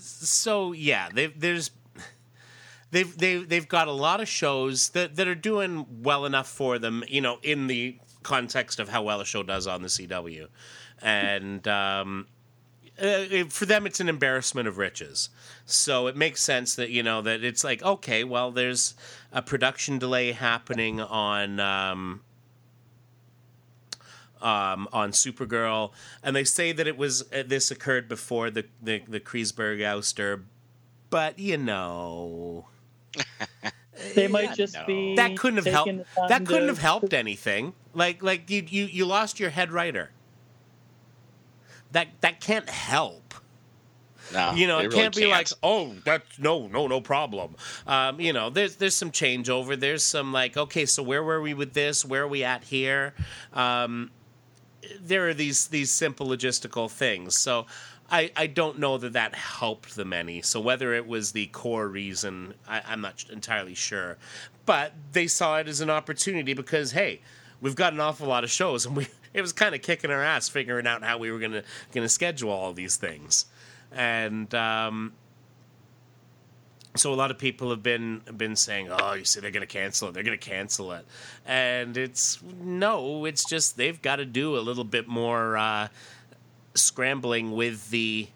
[0.00, 1.70] so yeah, they've, there's
[2.90, 6.78] they've they've they've got a lot of shows that that are doing well enough for
[6.78, 10.48] them, you know, in the context of how well a show does on the CW,
[11.00, 11.66] and.
[11.68, 12.26] Um,
[13.00, 15.28] uh, for them it's an embarrassment of riches
[15.64, 18.94] so it makes sense that you know that it's like okay well there's
[19.32, 22.20] a production delay happening on um,
[24.42, 29.02] um, on Supergirl, and they say that it was uh, this occurred before the the,
[29.08, 30.42] the Kreisberg ouster,
[31.10, 32.66] but you know
[34.14, 34.84] They might just no.
[34.86, 35.88] be that couldn't have helped.
[35.88, 37.74] taking That couldn't to- have helped anything.
[37.94, 40.10] Like like you you you lost your head writer.
[41.92, 43.34] That that can't help.
[44.30, 47.56] No, you know, it really can't be like, oh, that's no, no, no problem.
[47.86, 49.78] Um, you know, there's there's some changeover.
[49.78, 52.04] There's some like, okay, so where were we with this?
[52.04, 53.14] Where are we at here?
[53.54, 54.10] Um,
[55.00, 57.36] there are these these simple logistical things.
[57.36, 57.66] So.
[58.10, 60.40] I, I don't know that that helped them any.
[60.40, 64.16] So whether it was the core reason, I, I'm not entirely sure.
[64.64, 67.20] But they saw it as an opportunity because hey,
[67.60, 70.22] we've got an awful lot of shows, and we it was kind of kicking our
[70.22, 71.62] ass figuring out how we were gonna
[71.92, 73.46] gonna schedule all these things,
[73.92, 75.12] and um,
[76.96, 80.08] so a lot of people have been been saying, "Oh, you see, they're gonna cancel
[80.08, 80.12] it.
[80.14, 81.06] They're gonna cancel it,"
[81.46, 85.88] and it's no, it's just they've got to do a little bit more uh,
[86.74, 88.28] scrambling with the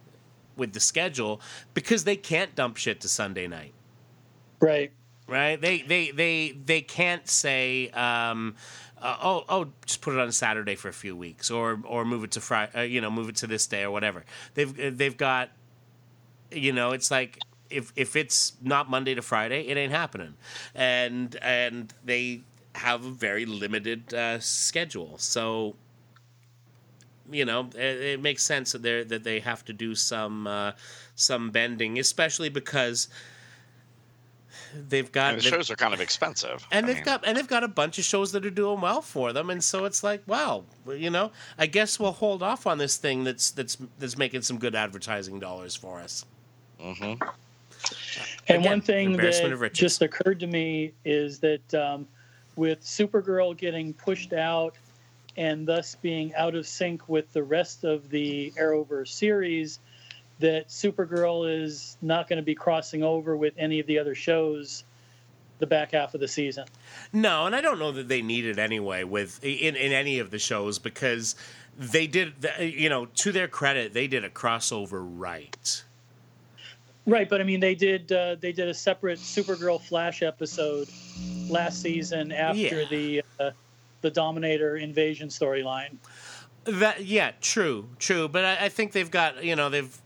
[0.57, 1.41] with the schedule
[1.75, 3.73] because they can't dump shit to Sunday night
[4.61, 4.93] Right.
[5.27, 5.61] right?
[5.61, 8.57] They they they they can't say, um,
[9.01, 12.25] uh, oh oh, just put it on Saturday for a few weeks, or or move
[12.25, 14.25] it to Friday, uh, you know, move it to this day or whatever.
[14.55, 15.51] They've they've got,
[16.51, 17.39] you know, it's like.
[17.73, 20.35] If, if it's not Monday to Friday, it ain't happening,
[20.75, 22.43] and and they
[22.75, 25.19] have a very limited uh, schedule.
[25.19, 25.77] So,
[27.31, 30.73] you know, it, it makes sense that they that they have to do some uh,
[31.15, 33.09] some bending, especially because
[34.89, 36.67] they've got And the shows are kind of expensive.
[36.71, 38.81] and I they've mean, got and they've got a bunch of shows that are doing
[38.81, 42.67] well for them, and so it's like, wow, you know, I guess we'll hold off
[42.67, 46.25] on this thing that's that's that's making some good advertising dollars for us.
[46.81, 47.21] mhm.
[48.49, 52.07] And Again, one thing that just occurred to me is that um,
[52.57, 54.77] with Supergirl getting pushed out
[55.37, 59.79] and thus being out of sync with the rest of the Arrowverse series,
[60.41, 64.85] that Supergirl is not going to be crossing over with any of the other shows
[65.59, 66.67] the back half of the season.
[67.13, 70.33] No, and I don't know that they need it anyway with in in any of
[70.33, 71.37] the shows because
[71.79, 75.85] they did, you know, to their credit, they did a crossover right.
[77.05, 80.89] Right, but I mean, they did uh, they did a separate Supergirl Flash episode
[81.49, 82.85] last season after Yeah.
[82.89, 83.51] the uh,
[84.03, 85.97] the Dominator invasion storyline.
[86.65, 88.29] That yeah, true, true.
[88.29, 90.01] But I, I think they've got you know they've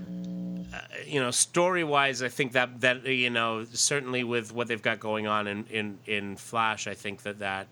[0.00, 2.22] uh, you know story wise.
[2.22, 5.98] I think that that you know certainly with what they've got going on in in
[6.06, 7.68] in Flash, I think that that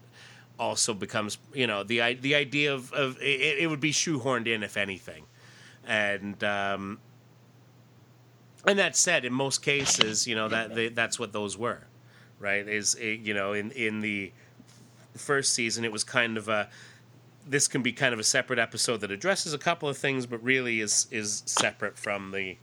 [0.61, 4.63] also becomes you know the the idea of of it, it would be shoehorned in
[4.63, 5.25] if anything,
[5.87, 6.43] and.
[6.45, 7.01] um
[8.67, 11.85] and that said, in most cases, you know that they, that's what those were,
[12.39, 12.67] right?
[12.67, 14.33] Is eh, you know in in the
[15.17, 16.69] first season, it was kind of a
[17.47, 20.43] this can be kind of a separate episode that addresses a couple of things, but
[20.43, 22.57] really is is separate from the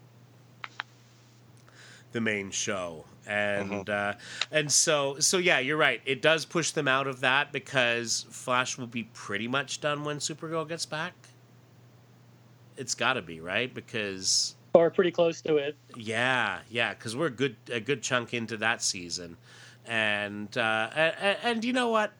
[2.12, 3.06] the main show.
[3.28, 4.14] And uh,
[4.52, 6.02] and so so yeah, you're right.
[6.06, 10.18] It does push them out of that because Flash will be pretty much done when
[10.18, 11.14] Supergirl gets back.
[12.76, 15.76] It's got to be right because Or pretty close to it.
[15.96, 19.38] yeah, yeah, because we're a good a good chunk into that season,
[19.88, 22.12] and uh, and, and you know what,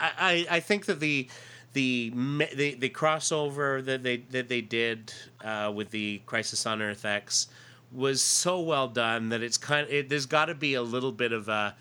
[0.00, 1.28] I, I I think that the
[1.72, 2.10] the
[2.54, 5.12] the, the crossover that they that they did
[5.44, 7.46] uh, with the Crisis on Earth X
[7.92, 11.12] was so well done that it's kind of it, there's got to be a little
[11.12, 11.74] bit of a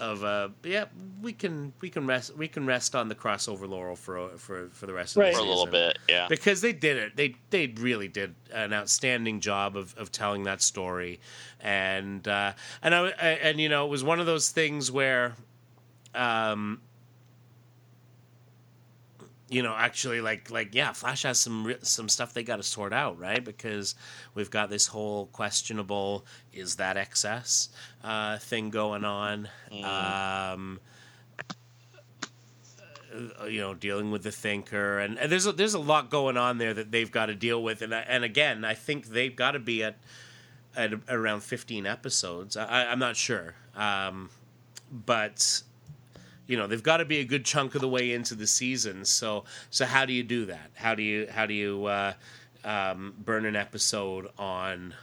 [0.00, 0.84] of a yeah
[1.20, 4.86] we can we can rest we can rest on the crossover laurel for for for
[4.86, 5.32] the rest of Right.
[5.32, 6.26] the for a little bit, yeah.
[6.28, 7.16] because they did it.
[7.16, 11.18] They they really did an outstanding job of, of telling that story,
[11.60, 15.34] and uh, and I, I and you know it was one of those things where,
[16.14, 16.80] um,
[19.48, 22.92] you know, actually like like yeah, Flash has some some stuff they got to sort
[22.92, 23.44] out, right?
[23.44, 23.94] Because
[24.34, 27.70] we've got this whole questionable is that excess
[28.04, 29.48] uh, thing going on.
[29.72, 30.80] Um,
[33.40, 36.36] uh, you know, dealing with the thinker, and, and there's a, there's a lot going
[36.36, 39.52] on there that they've got to deal with, and and again, I think they've got
[39.52, 39.96] to be at
[40.76, 42.56] at around 15 episodes.
[42.56, 44.28] I, I'm not sure, um,
[44.92, 45.62] but
[46.48, 49.04] you know they've got to be a good chunk of the way into the season.
[49.04, 50.70] So so how do you do that?
[50.74, 52.14] How do you how do you uh,
[52.64, 54.94] um, burn an episode on?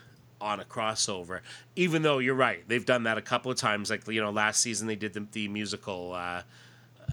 [0.42, 1.40] on a crossover
[1.78, 4.60] even though you're right they've done that a couple of times like you know last
[4.62, 6.42] season they did the, the musical uh,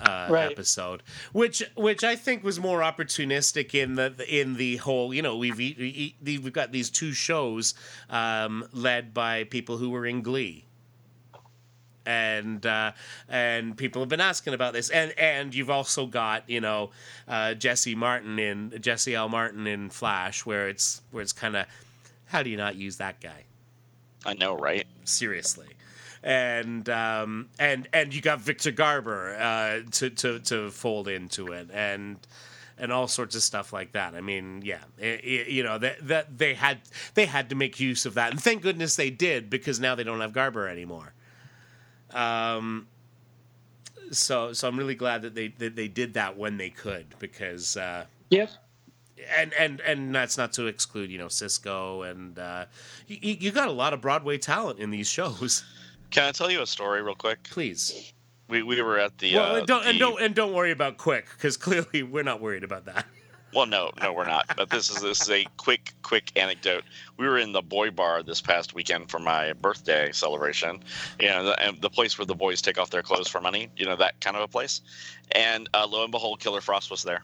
[0.00, 0.50] uh, Right.
[0.50, 5.14] episode, which which I think was more opportunistic in the in the whole.
[5.14, 7.74] You know, we've we've got these two shows
[8.10, 10.64] um, led by people who were in Glee.
[12.04, 12.92] And uh,
[13.28, 16.90] and people have been asking about this, and and you've also got you know
[17.28, 21.66] uh, Jesse Martin in Jesse L Martin in Flash, where it's where it's kind of
[22.26, 23.44] how do you not use that guy?
[24.24, 24.86] I know, right?
[25.04, 25.68] seriously.
[26.22, 31.68] And um, and and you got Victor Garber uh, to, to to fold into it,
[31.72, 32.16] and
[32.78, 34.14] and all sorts of stuff like that.
[34.14, 36.78] I mean, yeah, it, it, you know that that they had
[37.14, 40.04] they had to make use of that, and thank goodness they did because now they
[40.04, 41.12] don't have Garber anymore.
[42.14, 42.86] Um,
[44.10, 47.76] so so I'm really glad that they that they did that when they could because
[47.76, 48.50] uh, Yep.
[49.36, 52.66] and and and that's not to exclude you know Cisco and uh,
[53.06, 55.64] you, you got a lot of Broadway talent in these shows.
[56.10, 57.42] Can I tell you a story real quick?
[57.44, 58.12] Please,
[58.48, 59.34] We, we were at the.
[59.34, 62.40] well, uh, and don't and don't and don't worry about quick because clearly we're not
[62.42, 63.06] worried about that.
[63.54, 64.46] Well, no, no, we're not.
[64.56, 66.84] But this is this is a quick, quick anecdote.
[67.18, 70.82] We were in the boy bar this past weekend for my birthday celebration.
[71.20, 73.68] You know, the, and the place where the boys take off their clothes for money.
[73.76, 74.80] You know, that kind of a place.
[75.32, 77.22] And uh, lo and behold, Killer Frost was there.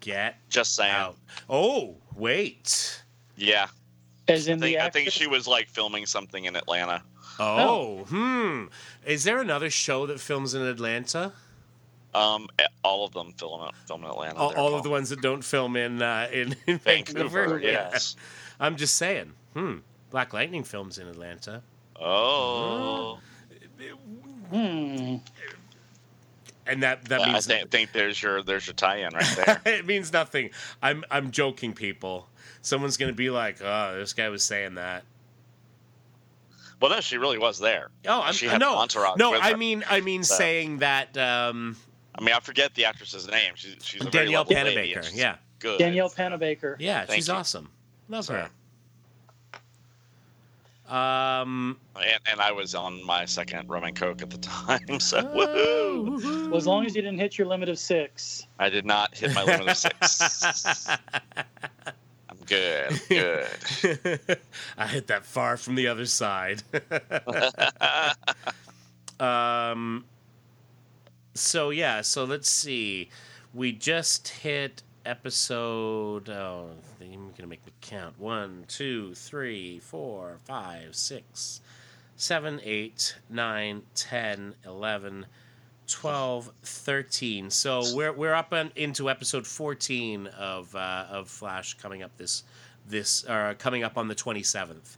[0.00, 0.92] Get Just saying.
[0.92, 1.16] out.
[1.50, 3.02] Oh wait.
[3.36, 3.66] Yeah,
[4.28, 7.02] As I in think, the I think she was like filming something in Atlanta.
[7.40, 8.66] Oh, hmm.
[9.04, 11.32] Is there another show that films in Atlanta?
[12.14, 14.36] Um, eh, all of them film film in Atlanta.
[14.38, 17.28] All, all of the ones that don't film in uh, in, in Vancouver.
[17.28, 17.58] Vancouver.
[17.60, 17.88] Yeah.
[17.92, 18.16] Yes.
[18.60, 19.32] I'm just saying.
[19.54, 19.78] Hmm.
[20.10, 21.62] Black Lightning films in Atlanta.
[22.00, 23.18] Oh,
[24.50, 25.16] Hmm.
[26.66, 29.60] And that that I means think, think there's your there's your tie-in right there.
[29.74, 30.50] it means nothing.
[30.82, 32.28] I'm I'm joking, people.
[32.62, 35.04] Someone's gonna be like, "Oh, this guy was saying that."
[36.80, 37.88] well, no, she really was there.
[38.06, 39.32] Oh, I'm She had no, entourage no.
[39.34, 39.56] I her.
[39.56, 41.76] mean, I mean, So- saying that um,
[42.16, 43.52] I mean, I forget the actress's name.
[43.56, 44.96] She's she's a very Danielle lovely lady, Panabaker.
[44.96, 45.78] and she's Yeah, good.
[45.78, 46.76] Danielle Panabaker.
[46.78, 47.34] yeah, Thank she's you.
[47.34, 47.70] awesome.
[48.08, 48.42] Love Sorry.
[48.42, 48.50] her.
[50.94, 54.36] Um, And, and I was on my second rum and coke at the
[54.66, 56.20] time, so oh, woohoo!
[56.20, 56.48] woohoo.
[56.50, 58.46] Well, as long as you didn't hit your limit of six.
[58.58, 60.86] I did not hit my limit of six.
[62.28, 63.00] I'm good.
[63.08, 63.46] Good.
[64.78, 66.62] I hit that far from the other side.
[69.18, 70.04] um,
[71.34, 73.10] so yeah, so let's see.
[73.52, 76.28] We just hit episode.
[76.28, 76.70] Oh,
[77.00, 78.18] I'm gonna make me count.
[78.18, 81.60] One, two, three, four, five, six,
[82.16, 85.26] seven, eight, nine, ten, eleven.
[85.86, 92.02] 12 13 so we're we're up on, into episode 14 of uh, of flash coming
[92.02, 92.42] up this
[92.88, 94.96] this uh, coming up on the 27th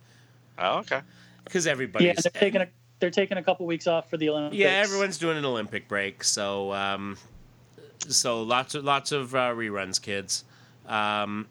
[0.60, 1.00] oh, okay.
[1.44, 1.66] because
[2.04, 2.68] Yeah, they're taking a
[2.98, 4.56] they're taking a couple weeks off for the Olympics.
[4.56, 7.16] yeah everyone's doing an olympic break so um
[8.08, 10.44] so lots of lots of uh, reruns kids
[10.86, 11.46] um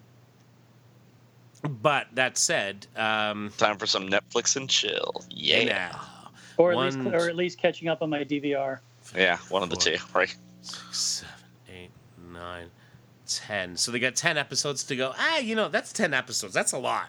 [1.68, 5.24] but that said um Time for some Netflix and chill.
[5.30, 5.64] Yeah.
[5.64, 6.00] now,
[6.58, 8.78] or at One- least or at least catching up on my DVR.
[9.16, 10.34] Yeah, one of the two, right?
[10.62, 11.34] six, seven,
[11.72, 11.90] eight,
[12.32, 12.70] nine,
[13.26, 13.76] ten.
[13.76, 15.12] So they got ten episodes to go.
[15.18, 16.54] Ah, you know that's ten episodes.
[16.54, 17.08] That's a lot.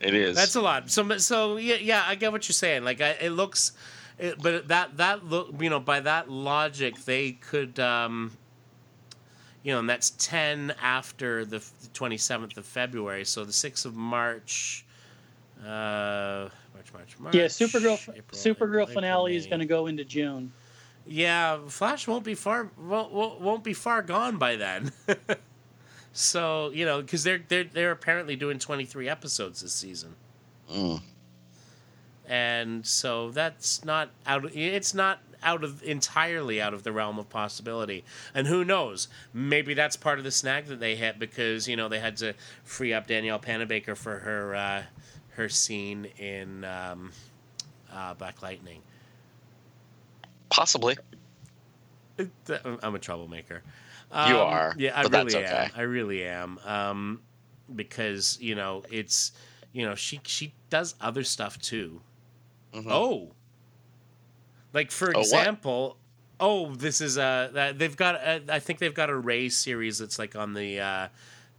[0.00, 0.36] It is.
[0.36, 0.90] That's a lot.
[0.90, 2.84] So so yeah yeah I get what you're saying.
[2.84, 3.72] Like I, it looks,
[4.18, 8.32] it, but that that look you know by that logic they could um,
[9.62, 13.24] you know and that's ten after the twenty seventh of February.
[13.24, 14.84] So the sixth of March.
[15.60, 17.34] Uh, March, March, March.
[17.34, 20.52] Yeah, Supergirl April, Supergirl April, finale is going to go into June.
[21.04, 24.92] Yeah, Flash won't be far won't, won't won't be far gone by then.
[26.18, 30.16] so you know, because they're they're they're apparently doing twenty three episodes this season,
[30.72, 31.00] Mm.
[32.26, 34.44] and so that's not out.
[34.44, 38.04] Of, it's not out of entirely out of the realm of possibility.
[38.34, 39.06] And who knows?
[39.32, 42.34] Maybe that's part of the snag that they hit because you know they had to
[42.64, 44.82] free up Danielle Panabaker for her uh,
[45.36, 47.12] her scene in um,
[47.92, 48.82] uh, Black Lightning.
[50.50, 50.96] Possibly.
[52.82, 53.62] I'm a troublemaker.
[54.20, 55.68] You Um, are, Yeah, I really that's okay.
[55.68, 55.72] am.
[55.74, 56.58] I really am.
[56.64, 57.22] Um,
[57.74, 59.32] because you know it's
[59.72, 62.02] you know she she does other stuff too.
[62.72, 63.00] Mhm.
[63.00, 63.34] Oh,
[64.72, 65.50] like for Oh, what?
[65.52, 65.98] example,
[66.40, 69.98] oh this is a that they've got uh, I think they've got a Ray series
[69.98, 71.08] that's like on the uh,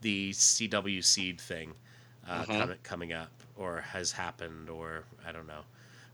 [0.01, 1.73] the CW Seed thing
[2.27, 2.47] uh, Mhm.
[2.47, 5.63] coming coming up or has happened or I don't know.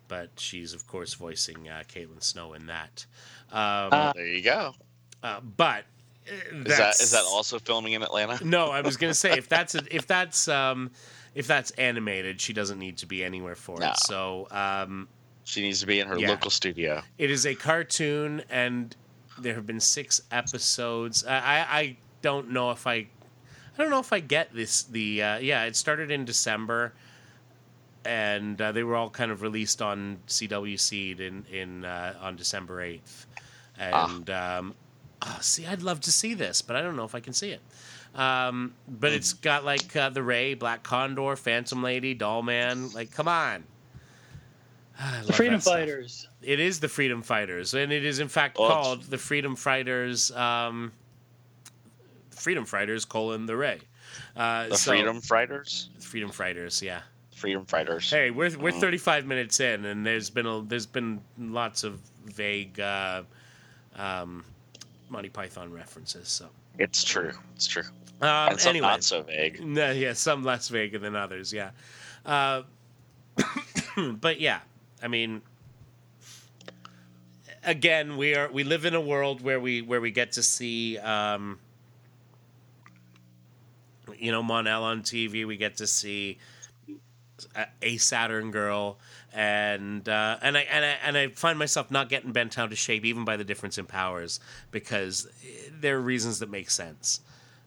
[0.08, 3.06] But she's of course voicing uh, Caitlin Snow in that.
[3.52, 4.76] Um, Uh, There you go.
[5.24, 5.86] uh, but uh,
[6.26, 8.44] Is that that's- that also filming in Atlanta?
[8.44, 10.92] No, I was gonna say if that's a, if that's um,
[11.36, 13.90] if that's animated, she doesn't need to be anywhere for No.
[13.92, 13.98] it.
[13.98, 15.08] So um,
[15.44, 16.30] She needs to be in her Yeah.
[16.30, 17.04] local studio.
[17.18, 18.96] it is a cartoon, and
[19.38, 21.26] there have been six episodes.
[21.26, 23.08] I, I, I don't know if I, I
[23.78, 24.84] don't know if I get this.
[24.84, 26.94] The uh, yeah, it started in December,
[28.06, 32.36] and uh, they were all kind of released on CW Seed in in uh, on
[32.36, 33.26] December eighth,
[33.78, 34.74] and um,
[35.26, 37.50] oh, see, I'd love to see this, but I don't know if I can see
[37.52, 37.62] it.
[38.20, 42.92] Um, but it's got like uh, the Ray, Black Condor, Phantom Lady, Doll Man.
[42.92, 43.64] Like, come on.
[45.26, 45.60] The Freedom.
[45.60, 46.28] Fighters.
[46.42, 49.56] It is the Freedom Fighters, and it is in fact Well, it's- called the Freedom
[49.56, 50.92] Fighters um,
[52.32, 53.80] freedom fighters colon the Ray.
[54.36, 55.90] Uh, The so- Freedom Fighters.
[56.00, 57.02] freedom fighters, yeah.
[57.36, 58.10] Freedom Fighters.
[58.10, 58.80] Hey, we're we're Mhm.
[58.80, 63.24] 35 minutes in, and there's been a, there's been lots of vague uh,
[63.96, 64.46] um,
[65.10, 66.28] Monty Python references.
[66.28, 66.48] So,
[66.80, 67.32] It's true.
[67.56, 67.84] It's true.
[68.22, 69.64] um, and some anyway, not so vague.
[69.66, 71.52] no, yeah, some less vague than others.
[71.54, 71.72] Yeah,
[72.26, 72.64] uh,
[73.98, 74.60] but yeah,
[75.04, 75.42] I mean,
[77.64, 80.98] again, we are we live in a world where we where we get to see.
[80.98, 81.60] Um,
[84.18, 85.46] you know, Mon-El on TV.
[85.46, 86.38] We get to see
[87.56, 88.98] a, a Saturn girl,
[89.34, 92.78] and uh, and I and I and I find myself not getting bent out of
[92.78, 94.40] shape even by the difference in powers
[94.72, 97.22] because eh, there are reasons that make sense,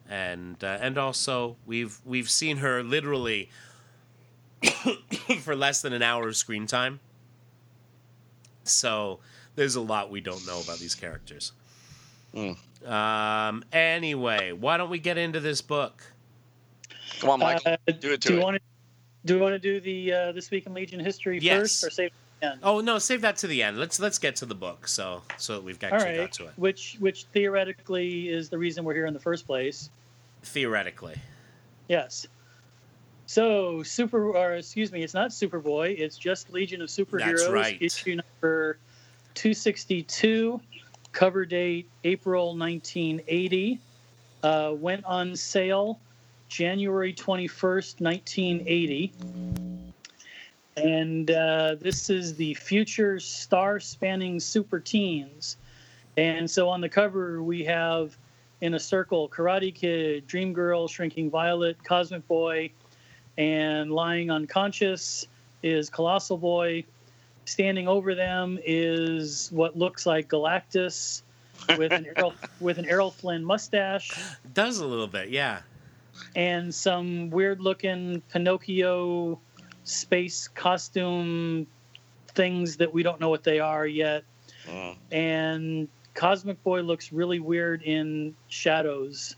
[0.09, 3.51] and uh, and also we've we've seen her literally
[5.41, 7.01] for less than an hour of screen time,
[8.65, 9.21] so
[9.55, 11.53] there's a lot we don't know about these characters.
[12.35, 12.57] Mm.
[12.87, 13.65] Um.
[13.73, 16.03] Anyway, why don't we get into this book?
[17.21, 17.73] Come on, Michael.
[17.73, 18.63] Uh, do it to do you it.
[19.25, 21.61] Do we want to do the uh, this week in Legion history Yes.
[21.61, 22.61] first, or save it to the end?
[22.63, 23.79] Oh no, save that to the end.
[23.79, 24.89] Let's let's get to the book.
[24.89, 26.53] So so that we've All actually right, got to it.
[26.57, 29.91] which which theoretically is the reason we're here in the first place.
[30.43, 31.17] Theoretically.
[31.89, 32.27] Yes.
[33.27, 35.99] So super, or excuse me, it's not Superboy.
[35.99, 37.53] It's just Legion of Superheroes.
[37.53, 37.77] right.
[37.81, 38.79] Issue number
[39.35, 40.61] two sixty two,
[41.13, 43.81] cover date April nineteen eighty.
[44.43, 45.99] Uh, went on sale
[46.49, 49.13] January twenty first, nineteen eighty.
[50.77, 55.57] And uh, this is the future star spanning super teens.
[56.17, 58.17] And so on the cover, we have
[58.61, 62.71] in a circle Karate Kid, Dream Girl, Shrinking Violet, Cosmic Boy,
[63.37, 65.27] and lying unconscious
[65.63, 66.85] is Colossal Boy.
[67.45, 71.23] Standing over them is what looks like Galactus
[71.79, 74.13] with an Errol, with an Errol Flynn mustache
[74.53, 75.61] Does a little bit, yeah.
[76.37, 79.41] And some weird looking Pinocchio
[79.85, 81.67] space costume
[82.35, 84.23] things that we don't know what they are yet.
[84.67, 84.97] Mm.
[85.11, 89.37] And Cosmic Boy looks really weird in shadows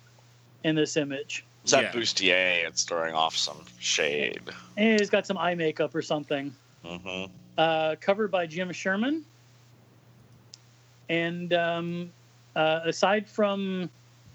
[0.65, 1.45] in this image.
[1.63, 2.01] It's that Yeah.
[2.01, 2.67] bustier.
[2.67, 4.43] It's throwing off some shade.
[4.77, 6.55] And he's got some eye makeup or something.
[6.85, 7.25] hmm
[7.59, 9.25] Uh, covered by Jim Sherman.
[11.11, 12.13] And um,
[12.57, 13.91] uh, aside from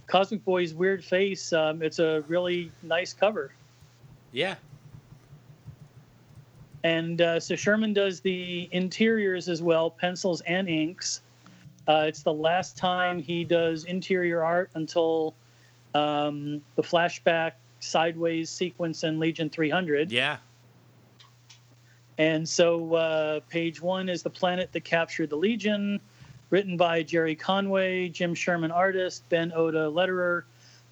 [0.07, 3.53] Cosmic Boy's weird face, um, it's a really nice cover.
[4.31, 4.55] Yeah.
[6.83, 11.21] And uh, so Sherman does the interiors as well, pencils and inks.
[11.87, 15.33] Uh, it's the last time he does interior art until
[15.95, 20.11] um, the flashback sideways sequence in Legion 300.
[20.11, 20.37] Yeah.
[22.17, 25.99] And so uh, page one is The Planet That Captured the Legion,
[26.49, 30.43] written by Gerry Conway, Jim Sherman, artist, Ben Oda, letterer,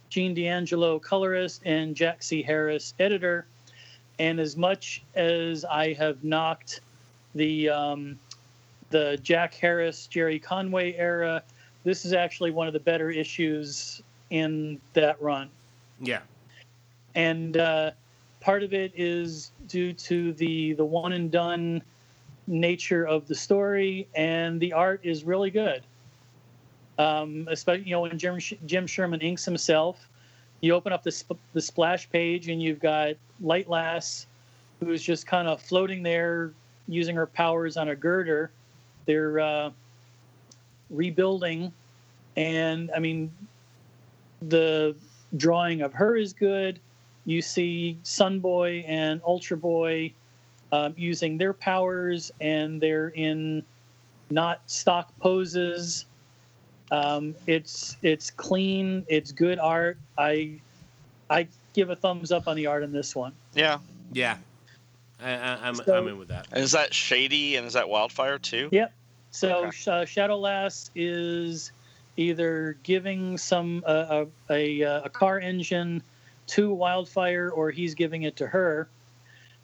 [0.09, 2.41] Gene D'Angelo, colorist, and Jack C.
[2.43, 3.45] Harris, editor.
[4.19, 6.81] And as much as I have knocked
[7.35, 8.19] the um,
[8.91, 11.41] the Jack Harris, Gerry Conway era,
[11.83, 15.49] this is actually one of the better issues in that run
[15.99, 16.21] Yeah.
[17.15, 17.91] and uh,
[18.39, 21.81] part of it is due to the the one and done
[22.47, 25.83] nature of the story, and the art is really good.
[26.97, 30.07] Um, especially, you know, when Jim Jim Sherman inks himself,
[30.61, 34.27] you open up the sp- the splash page, and you've got Light Lass,
[34.79, 36.53] who's just kind of floating there,
[36.87, 38.51] using her powers on a girder.
[39.05, 39.71] They're uh,
[40.89, 41.73] rebuilding,
[42.35, 43.31] and I mean,
[44.41, 44.95] the
[45.35, 46.79] drawing of her is good.
[47.25, 50.13] You see Sun Boy and Ultra Boy
[50.73, 53.63] um, using their powers, and they're in
[54.31, 56.05] not stock poses.
[56.91, 59.05] Um, it's it's clean.
[59.07, 59.97] It's good art.
[60.17, 60.59] I
[61.29, 63.33] I give a thumbs up on the art in this one.
[63.53, 63.77] Yeah.
[64.11, 64.37] Yeah.
[65.21, 66.47] I, I, I'm, So- I'm in with that.
[66.55, 68.69] Is that shady and is that wildfire too?
[68.71, 68.91] Yep.
[69.31, 69.91] So Okay.
[69.91, 71.71] uh, Shadow Lass is
[72.17, 76.01] either giving some uh, a, a a car engine
[76.47, 78.87] to Wildfire, or he's giving it to her.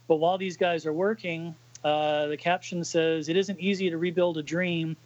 [0.09, 4.39] But while these guys are working, uh, the caption says it isn't easy to rebuild
[4.39, 4.97] a dream,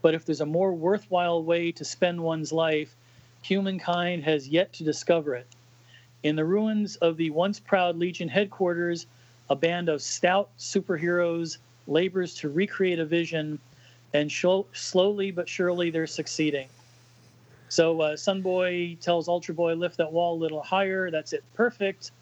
[0.00, 2.94] but if there's a more worthwhile way to spend one's life,
[3.42, 5.48] humankind has yet to discover it.
[6.22, 9.06] In the ruins of the once proud Legion headquarters,
[9.50, 13.58] a band of stout superheroes labors to recreate a vision,
[14.12, 16.68] and sho- slowly but surely they're succeeding.
[17.68, 21.10] So uh, Sunboy tells Ultra Boy, lift that wall a little higher.
[21.10, 22.12] That's it, perfect.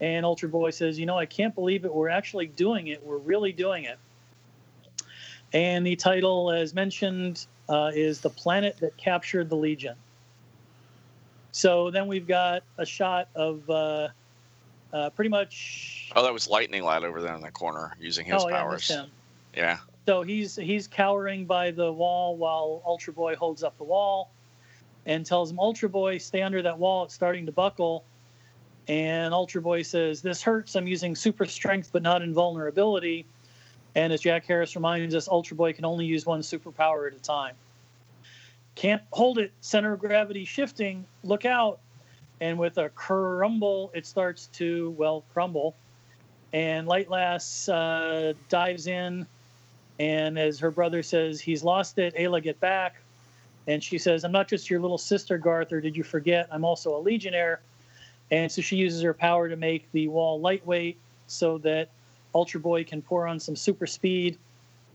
[0.00, 1.94] And Ultra Boy says, you know, I can't believe it.
[1.94, 3.04] We're actually doing it.
[3.04, 3.98] We're really doing it.
[5.52, 9.96] And the title, as mentioned, uh, is The Planet That Captured the Legion.
[11.52, 14.08] So then we've got a shot of uh,
[14.92, 16.10] uh, pretty much.
[16.14, 18.88] Oh, that was Lightning Lad over there in the corner using his oh yeah, powers.
[18.88, 19.10] him.
[19.56, 19.78] Yeah.
[20.06, 24.30] So he's he's cowering by the wall while Ultra Boy holds up the wall,
[25.06, 27.04] and tells him, "Ultra Boy, stay under that wall.
[27.04, 28.04] It's starting to buckle."
[28.90, 30.74] And Ultra Boy says, "This hurts.
[30.74, 33.24] I'm using super strength, but not invulnerability."
[33.94, 37.20] And as Jack Harris reminds us, Ultra Boy can only use one superpower at a
[37.20, 37.54] time.
[38.74, 39.52] Can't hold it.
[39.60, 41.06] Center of gravity shifting.
[41.22, 41.78] Look out.
[42.40, 45.76] And with a crumble, it starts to, well, crumble.
[46.52, 49.24] And Light Lass uh, dives in.
[50.00, 52.16] And as her brother says, he's lost it.
[52.16, 52.96] Ayla, get back.
[53.68, 56.48] And she says, I'm not just your little sister, Garth, or did you forget?
[56.50, 57.60] I'm also a Legionnaire.
[58.30, 61.90] And so she uses her power to make the wall lightweight so that
[62.34, 64.38] Ultra Boy can pour on some super speed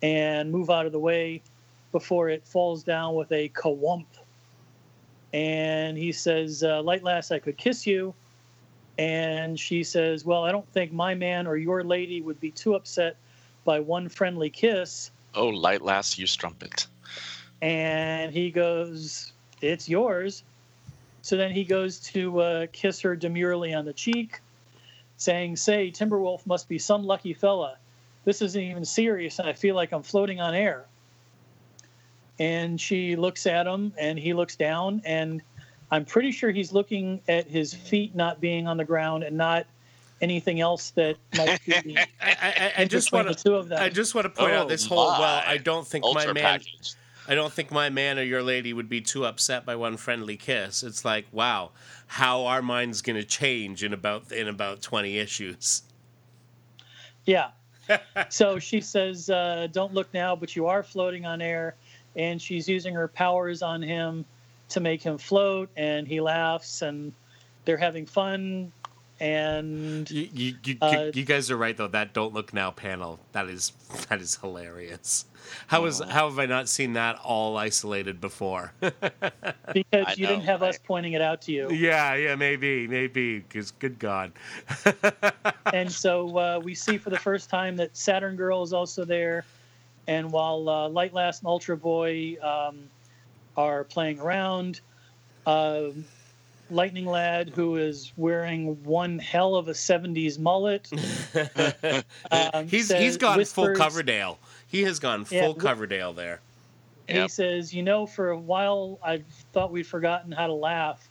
[0.01, 1.41] and move out of the way
[1.91, 4.05] before it falls down with a kawump.
[5.33, 8.13] And he says, uh, Light Lass, I could kiss you.
[8.97, 12.75] And she says, Well, I don't think my man or your lady would be too
[12.75, 13.17] upset
[13.65, 15.11] by one friendly kiss.
[15.33, 16.88] Oh, Light Lass, you strumpet.
[17.61, 20.43] And he goes, It's yours.
[21.26, 24.41] So then he goes to uh, kiss her demurely on the cheek,
[25.17, 27.78] saying, Say, Timberwolf must be some lucky fella.
[28.26, 30.86] This isn't even serious, and I feel like I'm floating on air.
[32.38, 35.41] And she looks at him, and he looks down, and
[35.89, 39.65] I'm pretty sure he's looking at his feet not being on the ground and not
[40.21, 41.97] anything else that might be.
[42.21, 43.82] I, I, I in just want the two of them.
[43.82, 45.07] I just want to point Oh, out this whole.
[45.07, 45.43] Well.
[45.43, 46.36] I don't think my man.
[46.36, 46.93] package.
[47.28, 50.38] I don't think my man or your lady would be too upset by one friendly
[50.38, 50.84] kiss.
[50.84, 51.71] It's like, wow,
[52.07, 55.82] how our mind's going to change in about in about twenty issues.
[57.26, 57.49] Yeah.
[58.30, 61.76] so she says, uh, "Don't look now, but you are floating on air,"
[62.15, 64.26] and she's using her powers on him
[64.69, 67.13] to make him float, and he laughs, and
[67.65, 68.71] they're having fun,
[69.20, 71.88] and You, you, you, Uh, you guys are right though.
[71.88, 73.72] That "Don't Look Now" panel that is
[74.09, 75.26] that is hilarious.
[75.68, 78.74] How How is how have I not seen that all isolated before?
[78.82, 78.93] because
[79.93, 83.39] I you didn't know, have us pointing it out to you, yeah, yeah, maybe, maybe.
[83.39, 84.34] Because good God.
[85.74, 89.45] and so uh, we see for the first time that Saturn Girl is also there,
[90.07, 92.89] and while uh, Light Lass and Ultra Boy um,
[93.55, 94.82] are playing around.
[95.45, 95.89] Uh,
[96.70, 100.89] Lightning Lad, who is wearing one hell of a 70s mullet.
[102.32, 104.39] um, he's says- he's gone full Coverdale.
[104.68, 106.41] He has gone full wh- Coverdale there.
[107.07, 107.30] He Yep.
[107.30, 109.22] says, You know, for a while I
[109.53, 111.07] thought we'd forgotten how to laugh.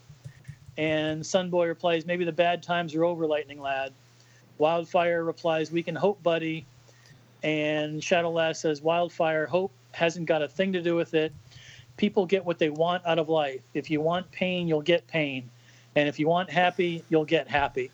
[0.76, 3.92] And Sunboy replies, Maybe the bad times are over, Lightning Lad.
[4.58, 6.66] Wildfire replies, We can hope, buddy.
[7.44, 11.32] And Shadow Lass says, Wildfire, hope hasn't got a thing to do with it.
[11.96, 13.60] People get what they want out of life.
[13.72, 15.48] If you want pain, you'll get pain.
[15.96, 17.90] And if you want happy, you'll get happy.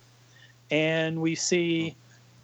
[0.70, 1.96] And we see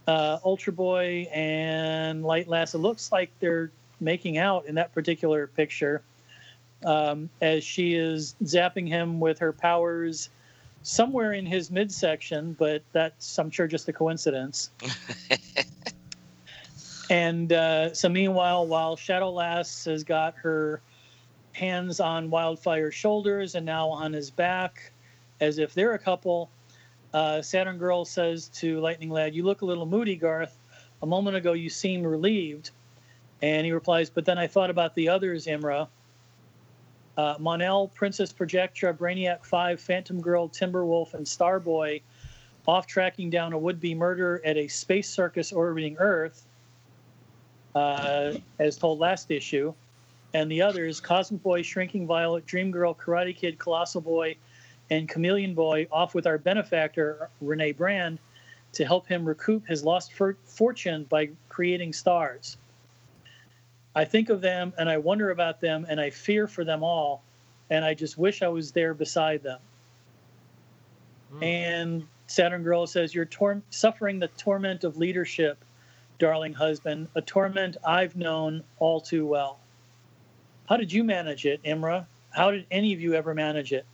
[0.06, 2.74] uh, Ultra Boy and Light Lass.
[2.74, 6.02] It looks like they're making out in that particular picture
[6.84, 10.28] um, as she is zapping him with her powers
[10.82, 14.70] somewhere in his midsection, but that's, I'm sure, just a coincidence.
[17.10, 20.80] and uh, so, meanwhile, while Shadow Lass has got her
[21.56, 24.92] hands on Wildfire's shoulders and now on his back,
[25.40, 26.50] as if they're a couple,
[27.14, 30.58] uh, Saturn Girl says to Lightning Lad, You look a little moody, Garth.
[31.02, 32.70] A moment ago, you seemed relieved.
[33.40, 35.88] And he replies, But then I thought about the others, Imra.
[37.16, 42.02] Uh, Mon-El, Princess Projectra, Brainiac 5, Phantom Girl, Timberwolf, and Starboy
[42.66, 46.46] off tracking down a would be murderer at a space circus orbiting Earth,
[47.74, 49.72] uh, as told last issue.
[50.34, 54.36] And the others, Cosmic Boy, Shrinking Violet, Dream Girl, Karate Kid, Colossal Boy,
[54.90, 58.18] and Chameleon Boy off with our benefactor, Renee Brand,
[58.72, 62.58] to help him recoup his lost for- fortune by creating stars.
[63.94, 67.22] I think of them and I wonder about them and I fear for them all,
[67.70, 69.60] and I just wish I was there beside them.
[71.30, 71.42] Hmm.
[71.42, 75.64] And Saturn Girl says, You're tor- suffering the torment of leadership,
[76.18, 79.58] darling husband, a torment I've known all too well.
[80.68, 82.06] How did you manage it, Imra?
[82.30, 83.86] How did any of you ever manage it?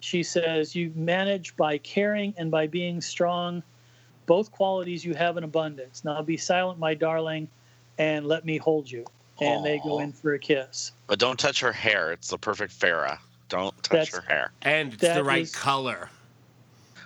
[0.00, 3.62] She says, You manage by caring and by being strong,
[4.26, 6.04] both qualities you have in abundance.
[6.04, 7.48] Now be silent, my darling,
[7.98, 9.04] and let me hold you.
[9.40, 10.92] And they go in for a kiss.
[11.06, 12.12] But don't touch her hair.
[12.12, 13.18] It's the perfect Farrah.
[13.48, 14.52] Don't touch That's- her hair.
[14.62, 16.10] And it's the right is- color.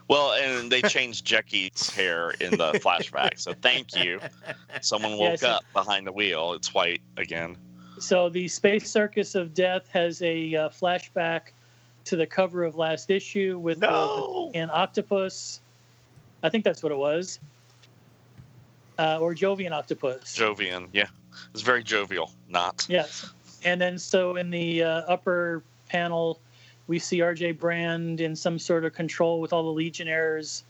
[0.09, 3.39] Well, and they changed Jackie's hair in the flashback.
[3.39, 4.21] So thank you.
[4.83, 6.53] Someone woke so- up behind the wheel.
[6.55, 7.57] It's white again.
[8.03, 11.53] So the Space Circus of Death has a uh, flashback
[12.05, 14.51] to the cover of last issue with No.
[14.55, 15.61] an octopus.
[16.43, 17.39] I think that's what it was.
[18.99, 20.37] Uh, or Jovian octopus.
[20.37, 21.07] Jovian, yeah.
[21.53, 22.85] It's very jovial, not.
[22.89, 23.33] Yes.
[23.65, 26.41] And then so in the uh, upper panel,
[26.89, 30.65] we see RJ Brand in some sort of control with all the Legionnaires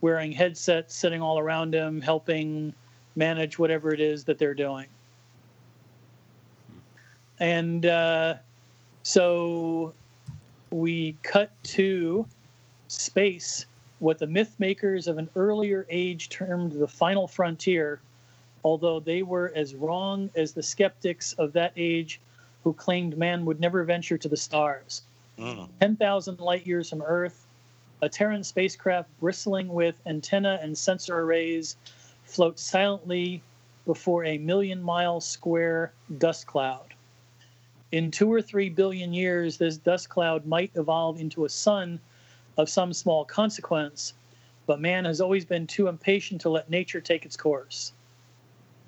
[0.00, 2.74] wearing headsets, sitting all around him, helping
[3.14, 4.86] manage whatever it is that they're doing.
[7.42, 8.34] And uh,
[9.02, 9.94] so
[10.70, 12.24] we cut to
[12.86, 13.66] space,
[13.98, 18.00] what the myth makers of an earlier age termed the final frontier,
[18.62, 22.20] although they were as wrong as the skeptics of that age
[22.62, 25.02] who claimed man would never venture to the stars.
[25.36, 25.68] Mm.
[25.80, 27.48] 10,000 light years from Earth,
[28.02, 31.76] a Terran spacecraft bristling with antenna and sensor arrays
[32.22, 33.42] floats silently
[33.84, 36.94] before a million mile square dust cloud.
[37.92, 42.00] In two or three billion years, this dust cloud might evolve into a sun
[42.56, 44.14] of some small consequence,
[44.66, 47.92] but man has always been too impatient to let nature take its course.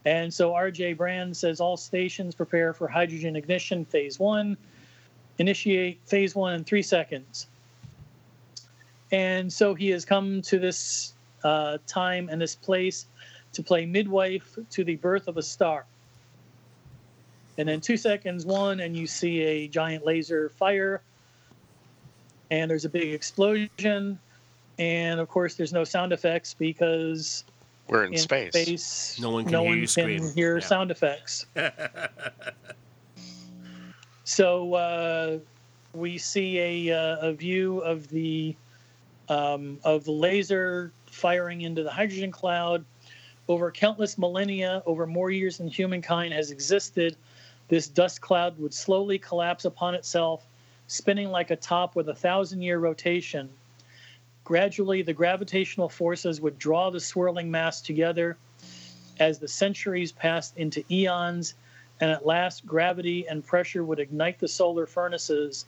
[0.07, 4.57] And so RJ Brand says all stations prepare for hydrogen ignition phase one.
[5.39, 7.47] Initiate phase one in three seconds.
[9.13, 13.07] And so he has come to this uh, time and this place
[13.53, 15.85] to play midwife to the birth of a star.
[17.57, 21.03] And then two seconds, one, and you see a giant laser fire,
[22.51, 24.19] and there's a big explosion.
[24.79, 27.45] And of course, there's no sound effects because
[27.89, 28.53] We're in, in space.
[28.53, 30.33] space, No one can hear you scream.
[30.35, 30.65] hear Yeah.
[30.65, 31.47] sound effects.
[34.25, 35.39] so uh,
[35.95, 38.57] we see a, uh, a view of the
[39.29, 42.85] um, of the laser firing into the hydrogen cloud
[43.49, 47.17] over countless millennia, over more years than humankind has existed.
[47.69, 50.47] This dust cloud would slowly collapse upon itself,
[50.87, 53.49] spinning like a top with a thousand year rotation.
[54.45, 58.37] Gradually, the gravitational forces would draw the swirling mass together
[59.19, 61.55] as the centuries passed into eons,
[62.01, 65.65] and at last gravity and pressure would ignite the solar furnaces.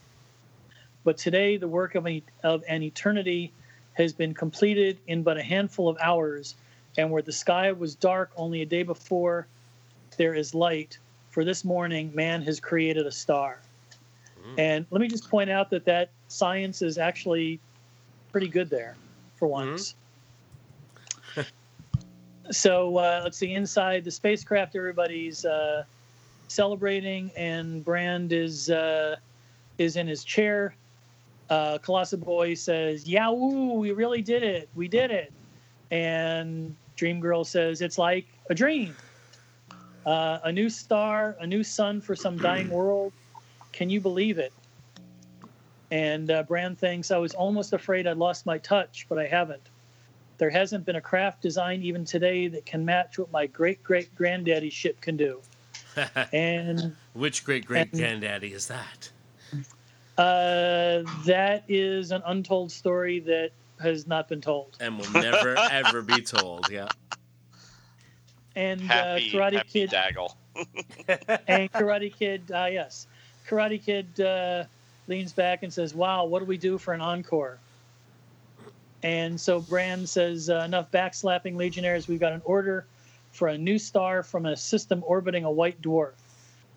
[1.05, 3.53] But today, the work of an, of an eternity
[3.95, 6.57] has been completed in but a handful of hours,
[6.99, 9.47] and where the sky was dark only a day before,
[10.19, 10.99] there is light.
[11.37, 13.59] For this morning, man has created a star.
[14.57, 17.61] And let me just point out that that science is actually
[18.33, 18.97] pretty good there
[19.35, 19.97] for once.
[22.51, 23.53] so uh, let's see.
[23.53, 25.85] Inside the spacecraft, everybody's uh,
[26.49, 29.17] celebrating, and Brand is uh,
[29.77, 30.75] is in his chair.
[31.51, 33.75] Uh, Colossal Boy says, "Yahoo!
[33.75, 34.71] We really did it.
[34.75, 35.31] We did it."
[35.91, 38.97] And Dream Girl says, "It's like a dream.
[40.07, 43.13] Uh, a new star, a new sun for some dying world.
[43.73, 44.53] Can you believe it?"
[45.91, 49.69] And uh, Brand thinks, I was almost afraid I'd lost my touch, but I haven't.
[50.39, 54.15] There hasn't been a craft design even today that can match what my great great
[54.15, 55.41] granddaddy ship can do.
[56.33, 59.11] And Which great great granddaddy is that?
[60.19, 63.51] uh, that is an untold story that
[63.81, 64.77] has not been told.
[64.81, 66.71] And will never ever be told.
[66.71, 66.89] Yeah.
[68.57, 70.35] And Happy, uh, Karate Kid Daggle.
[71.47, 73.07] and Karate Kid, uh, yes,
[73.47, 74.65] Karate Kid uh,
[75.07, 77.59] leans back and says, "Wow, what do we do for an encore?"
[79.03, 82.09] And so Brand says, uh, "Enough backslapping, Legionnaires.
[82.09, 82.87] We've got an order
[83.31, 86.15] for a new star from a system orbiting a white dwarf.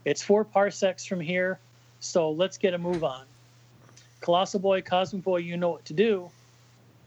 [0.04, 1.60] It's four parsecs from here,
[2.02, 3.24] so let's get a move on."
[4.20, 6.30] Colossal Boy, Cosmic Boy, you know what to do.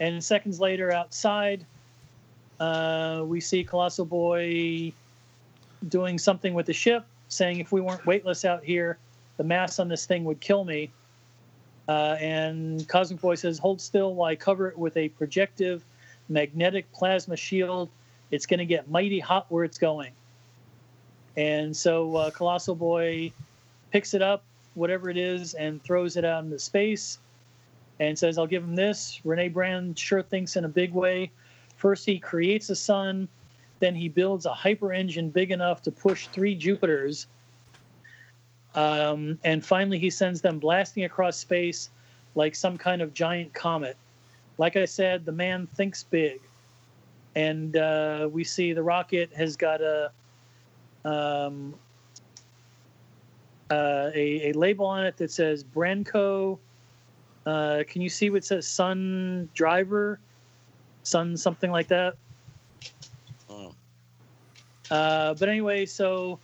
[0.00, 1.66] And seconds later, outside,
[2.60, 4.92] uh, we see Colossal Boy
[5.88, 8.98] doing something with the ship, saying if we weren't weightless out here,
[9.36, 10.90] the mass on this thing would kill me.
[11.88, 15.84] Uh, and Cosmic Boy says, "Hold still while I cover it with a projective
[16.28, 17.90] magnetic plasma shield.
[18.30, 20.12] It's going to get mighty hot where it's going."
[21.36, 23.32] And so uh, Colossal Boy
[23.90, 24.44] picks it up,
[24.74, 27.18] whatever it is, and throws it out into space,
[27.98, 31.30] and says, "I'll give him this." Renee Brand sure thinks in a big way.
[31.82, 33.26] First, he creates a sun.
[33.80, 37.26] Then he builds a hyper engine big enough to push three Jupiters.
[38.76, 41.90] Um, and finally, he sends them blasting across space
[42.36, 43.96] like some kind of giant comet.
[44.58, 46.40] Like I said, the man thinks big.
[47.34, 50.12] And uh, we see the rocket has got a,
[51.04, 51.74] um,
[53.72, 56.60] uh, a, a label on it that says Branco.
[57.44, 60.20] Uh, can you see what says Sun Driver?
[61.02, 62.14] Sun something like that?
[63.50, 63.74] Mm.
[64.90, 66.38] Uh, but anyway, so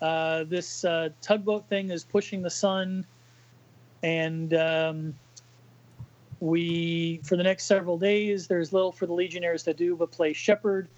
[0.00, 3.06] uh, this uh, tugboat thing is pushing the sun,
[4.02, 5.14] and um,
[6.40, 10.32] we, for the next several days, there's little for the Legionnaires to do but play
[10.32, 10.88] shepherd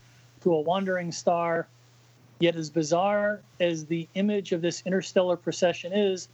[0.42, 1.68] to a wandering star.
[2.40, 6.28] Yet, as bizarre as the image of this interstellar procession is,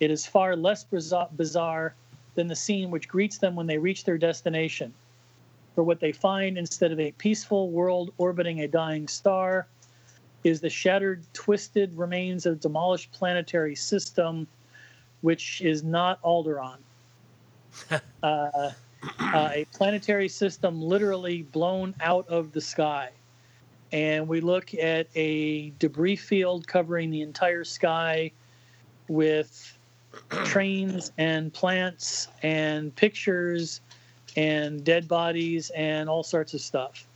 [0.00, 1.94] it is far less bizarre
[2.34, 4.92] than the scene which greets them when they reach their destination.
[5.74, 9.66] For what they find instead of a peaceful world orbiting a dying star
[10.44, 14.46] is the shattered, twisted remains of a demolished planetary system,
[15.22, 16.78] which is not Alderaan.
[17.90, 18.70] uh, uh,
[19.54, 23.10] a planetary system literally blown out of the sky.
[23.92, 28.32] And we look at a debris field covering the entire sky
[29.08, 29.76] with
[30.44, 33.80] trains and plants and pictures
[34.36, 37.06] and dead bodies and all sorts of stuff.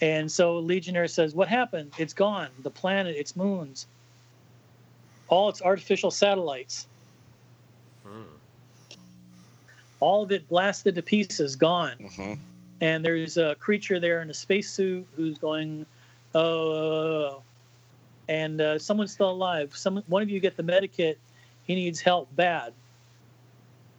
[0.00, 1.92] And so Legionnaire says, What happened?
[1.98, 2.48] It's gone.
[2.62, 3.86] The planet, its moons,
[5.28, 6.86] all its artificial satellites.
[8.04, 8.22] Hmm.
[10.00, 11.96] All of it blasted to pieces, gone.
[12.00, 12.34] Mm-hmm.
[12.80, 15.86] And there's a creature there in a spacesuit who's going,
[16.34, 17.42] Oh,
[18.28, 19.76] and uh, someone's still alive.
[19.76, 21.16] Some, one of you get the medikit.
[21.64, 22.72] He needs help bad.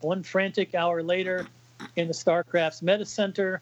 [0.02, 1.48] One frantic hour later,
[1.96, 3.62] in the Starcraft's Meta Center,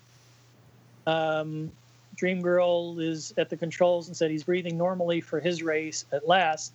[1.07, 1.71] um,
[2.15, 6.27] Dream Girl is at the controls and said he's breathing normally for his race at
[6.27, 6.73] last.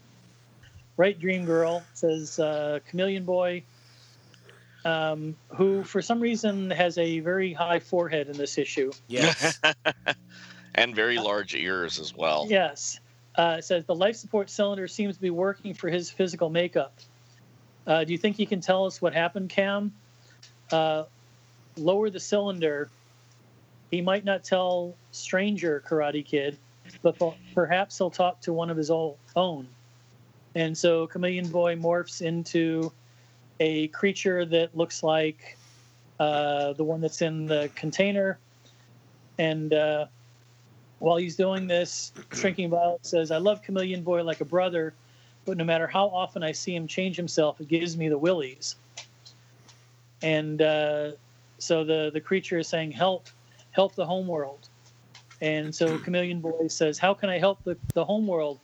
[0.96, 3.62] Right, Dream Girl says uh, Chameleon Boy,
[4.84, 8.92] um, who for some reason has a very high forehead in this issue.
[9.06, 9.60] Yes.
[10.74, 12.46] and very large ears as well.
[12.48, 12.98] Yes.
[13.34, 16.94] Uh, says the life support cylinder seems to be working for his physical makeup.
[17.86, 19.92] Uh, do you think you can tell us what happened, Cam?
[20.72, 21.04] Uh,
[21.76, 22.90] lower the cylinder
[23.90, 26.58] he might not tell stranger Karate Kid,
[27.02, 27.16] but
[27.54, 29.68] perhaps he'll talk to one of his own.
[30.54, 32.92] And so Chameleon Boy morphs into
[33.60, 35.56] a creature that looks like
[36.18, 38.38] uh, the one that's in the container.
[39.38, 40.06] And uh,
[40.98, 44.94] while he's doing this, Shrinking Violet says, I love Chameleon Boy like a brother,
[45.44, 48.76] but no matter how often I see him change himself, it gives me the willies.
[50.22, 51.12] And uh,
[51.58, 53.28] so the, the creature is saying, Help,
[53.70, 54.68] help the homeworld.
[55.40, 58.60] And so Chameleon Boy says, How can I help the, the homeworld,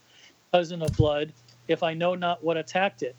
[0.51, 1.33] cousin of blood,
[1.67, 3.15] if I know not what attacked it?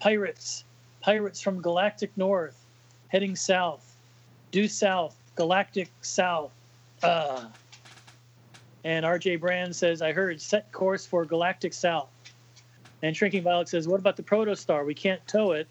[0.00, 0.64] Pirates,
[1.00, 2.64] pirates from galactic north,
[3.08, 3.96] heading south,
[4.50, 6.52] due south, galactic south.
[7.02, 7.46] Uh.
[8.84, 12.10] And RJ Brand says, I heard set course for galactic south.
[13.02, 14.84] And Shrinking Violet says, What about the protostar?
[14.84, 15.66] We can't tow it.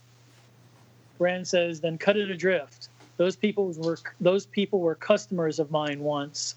[1.17, 2.89] Brand says, Then cut it adrift.
[3.17, 6.55] Those people were those people were customers of mine once,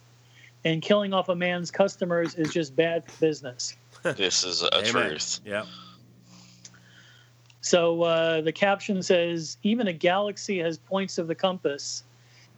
[0.65, 3.77] and killing off a man's customers is just bad business.
[4.03, 4.85] this is a Amen.
[4.85, 5.41] truth.
[5.45, 5.65] Yeah.
[7.61, 12.05] So uh, the caption says, even a galaxy has points of the compass.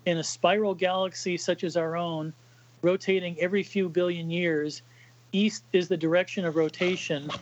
[0.04, 2.34] In a spiral galaxy such as our own,
[2.82, 4.82] rotating every few billion years,
[5.32, 7.32] east is the direction of rotation,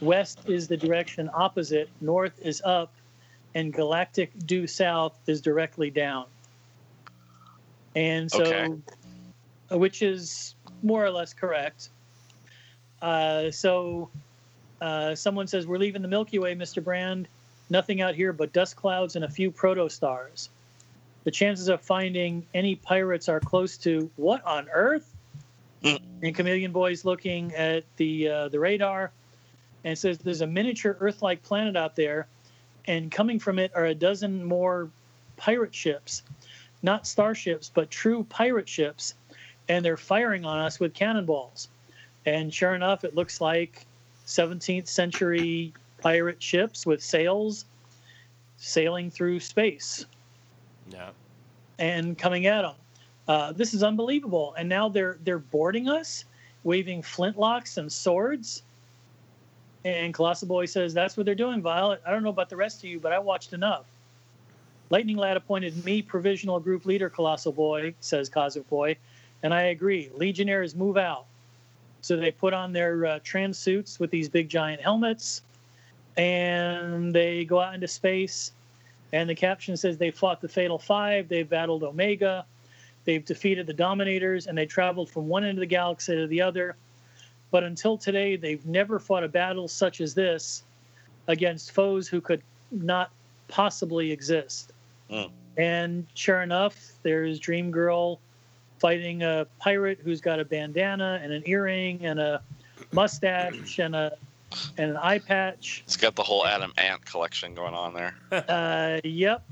[0.00, 2.94] west is the direction opposite, north is up,
[3.54, 6.26] and galactic due south is directly down.
[7.94, 8.68] And so, okay.
[9.70, 11.88] which is more or less correct.
[13.02, 14.10] Uh, so,
[14.80, 16.82] uh, someone says, We're leaving the Milky Way, Mr.
[16.82, 17.28] Brand.
[17.68, 20.48] Nothing out here but dust clouds and a few protostars.
[21.24, 25.08] The chances of finding any pirates are close to what on earth?
[25.82, 26.00] Mm.
[26.22, 29.12] And Chameleon Boy's looking at the uh, the radar
[29.84, 32.26] and says, There's a miniature Earth like planet out there
[32.86, 34.90] and coming from it are a dozen more
[35.36, 36.22] pirate ships,
[36.82, 39.14] not starships, but true pirate ships,
[39.68, 41.68] and they're firing on us with cannonballs.
[42.26, 43.86] And sure enough, it looks like
[44.26, 47.64] 17th century pirate ships with sails
[48.56, 50.06] sailing through space.
[50.90, 51.10] Yeah.
[51.78, 52.74] And coming at them.
[53.26, 54.54] Uh, this is unbelievable.
[54.58, 56.24] And now they're they're boarding us,
[56.64, 58.62] waving flintlocks and swords.
[59.84, 62.02] And Colossal Boy says, That's what they're doing, Violet.
[62.06, 63.86] I don't know about the rest of you, but I watched enough.
[64.90, 68.96] Lightning Lad appointed me provisional group leader, Colossal Boy, says Cosmic Boy.
[69.42, 70.10] And I agree.
[70.14, 71.26] Legionnaires move out.
[72.02, 75.42] So they put on their uh, transuits with these big giant helmets
[76.16, 78.52] and they go out into space.
[79.12, 82.44] And the caption says they fought the Fatal Five, they've battled Omega,
[83.04, 86.42] they've defeated the Dominators, and they traveled from one end of the galaxy to the
[86.42, 86.76] other
[87.50, 90.62] but until today, they've never fought a battle such as this
[91.26, 93.10] against foes who could not
[93.48, 94.72] possibly exist.
[95.10, 95.30] Mm.
[95.56, 98.20] And sure enough, there's Dream Girl
[98.78, 102.42] fighting a pirate who's got a bandana and an earring and a
[102.92, 104.16] mustache and a
[104.78, 105.82] and an eye patch.
[105.84, 108.14] It's got the whole Adam Ant collection going on there.
[108.32, 109.44] uh, yep.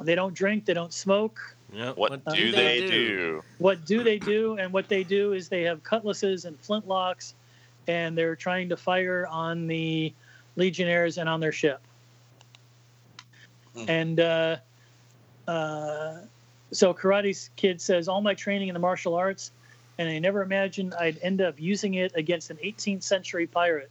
[0.00, 0.64] They don't drink.
[0.64, 1.53] They don't smoke.
[1.74, 1.96] Yep.
[1.96, 3.42] What, do they, do?
[3.58, 4.56] What do they do?
[4.58, 7.34] And what they do is they have cutlasses and flintlocks,
[7.88, 10.12] and they're trying to fire on the
[10.56, 11.80] legionnaires and on their ship.
[13.74, 13.84] Hmm.
[13.88, 14.56] And uh,
[15.48, 16.18] uh,
[16.70, 19.50] so Karate Kid says, All my training in the martial arts,
[19.98, 23.90] and I never imagined I'd end up using it against an 18th century pirate.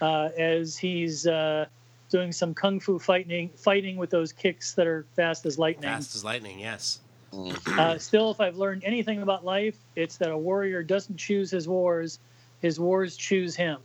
[0.00, 1.66] Uh, as he's uh,
[2.14, 5.90] doing some kung fu fighting, fighting with those kicks that are fast as lightning.
[5.90, 6.60] Fast as lightning.
[6.60, 7.00] Yes.
[7.32, 7.76] Mhm.
[7.76, 11.66] Uh, still, if I've learned anything about life, it's that a warrior doesn't choose his
[11.66, 12.20] wars;
[12.60, 13.80] his wars choose him.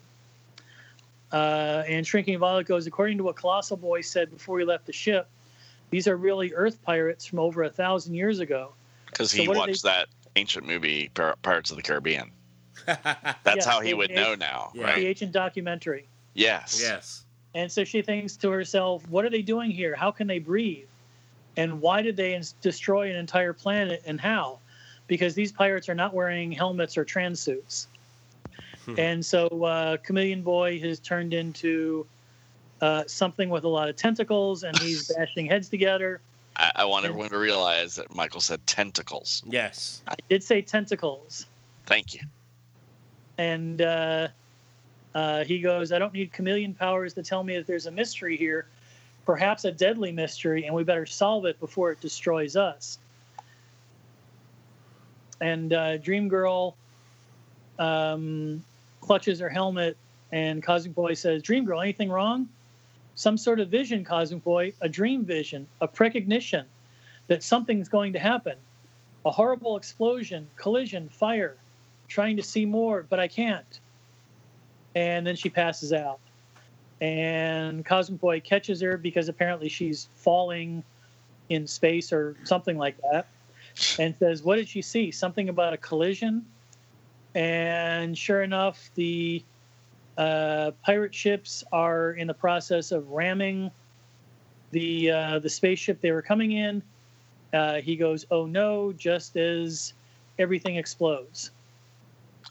[1.31, 4.93] Uh, and Shrinking Violet goes, according to what Colossal Boy said before he left the
[4.93, 5.27] ship,
[5.89, 8.73] these are really Earth pirates from over a thousand years ago.
[9.07, 12.31] Because he what do watched they- that ancient movie, Pir- Pirates of the Caribbean.
[12.85, 14.93] That's Yes, how he would the- know now, Yeah.
[14.95, 16.07] The ancient documentary.
[16.35, 16.79] Yes.
[16.79, 17.25] yes.
[17.59, 19.93] And so she thinks to herself, what are they doing here?
[19.93, 20.87] How can they breathe?
[21.57, 24.59] And why did they destroy an entire planet and how?
[25.07, 27.89] Because these pirates are not wearing helmets or transuits.
[28.85, 28.95] Hmm.
[28.97, 32.07] And so uh, Chameleon Boy has turned into
[32.79, 36.21] uh, something with a lot of tentacles and he's bashing heads together.
[36.55, 39.43] I, I want everyone to realize that Michael said tentacles.
[39.45, 40.01] Yes.
[40.07, 41.45] I did say tentacles.
[41.87, 42.21] Thank you.
[43.37, 44.29] And uh,
[45.15, 48.37] uh, he goes, I don't need chameleon powers to tell me that there's a mystery
[48.37, 48.67] here,
[49.25, 52.99] perhaps a deadly mystery, and we better solve it before it destroys us.
[55.41, 56.75] And uh, Dream Girl
[57.79, 58.63] um,
[59.01, 59.97] clutches her helmet,
[60.31, 62.49] and Cosmic Boy says, Dream Girl, anything wrong?
[63.15, 66.65] Some sort of vision, Cosmic Boy, a dream vision, a precognition
[67.27, 68.57] that something's going to happen.
[69.25, 71.57] A horrible explosion, collision, fire,
[72.07, 73.79] trying to see more, but I can't.
[74.99, 76.19] And then she passes out.
[76.99, 80.83] And Cosmic Boy catches her because apparently she's falling
[81.47, 83.27] in space or something like that.
[83.97, 85.11] And says, What did she see?
[85.11, 86.45] Something about a collision.
[87.33, 89.41] And sure enough, the
[90.17, 93.71] uh, pirate ships are in the process of ramming
[94.71, 96.83] the uh, the spaceship they were coming in.
[97.53, 99.93] Uh, he goes, "Oh no!" Just as
[100.37, 101.51] everything explodes.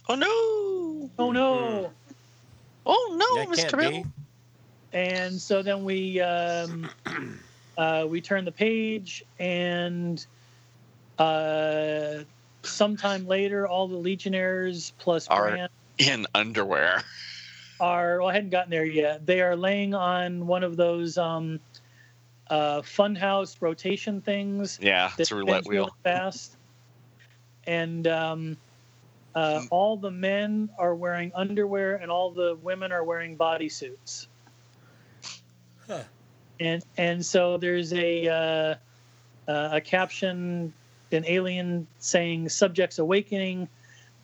[0.09, 1.11] Oh no!
[1.19, 1.93] Oh no!
[2.89, 3.57] Oh no, That Mr.
[3.57, 3.91] can't Bill!
[3.91, 4.05] be.
[4.93, 6.89] And so then we um,
[7.79, 10.25] uh, we turn the page, and
[11.19, 12.25] uh,
[12.63, 17.03] sometime later, all the Legionnaires plus Are- Grant In underwear.
[17.81, 18.19] are.
[18.21, 19.27] Well, I hadn't gotten there yet.
[19.27, 21.61] They are laying on one of those um,
[22.49, 24.79] uh, funhouse rotation things.
[24.81, 25.97] Yeah, that it's a roulette spins really wheel.
[26.03, 26.57] fast.
[27.67, 28.57] And um,
[29.39, 34.27] uh, all the men are wearing underwear, and all the women are wearing bodysuits.
[35.87, 36.03] Huh.
[36.59, 40.73] And and so there's a uh, uh, a caption,
[41.13, 43.69] an alien saying "Subjects awakening."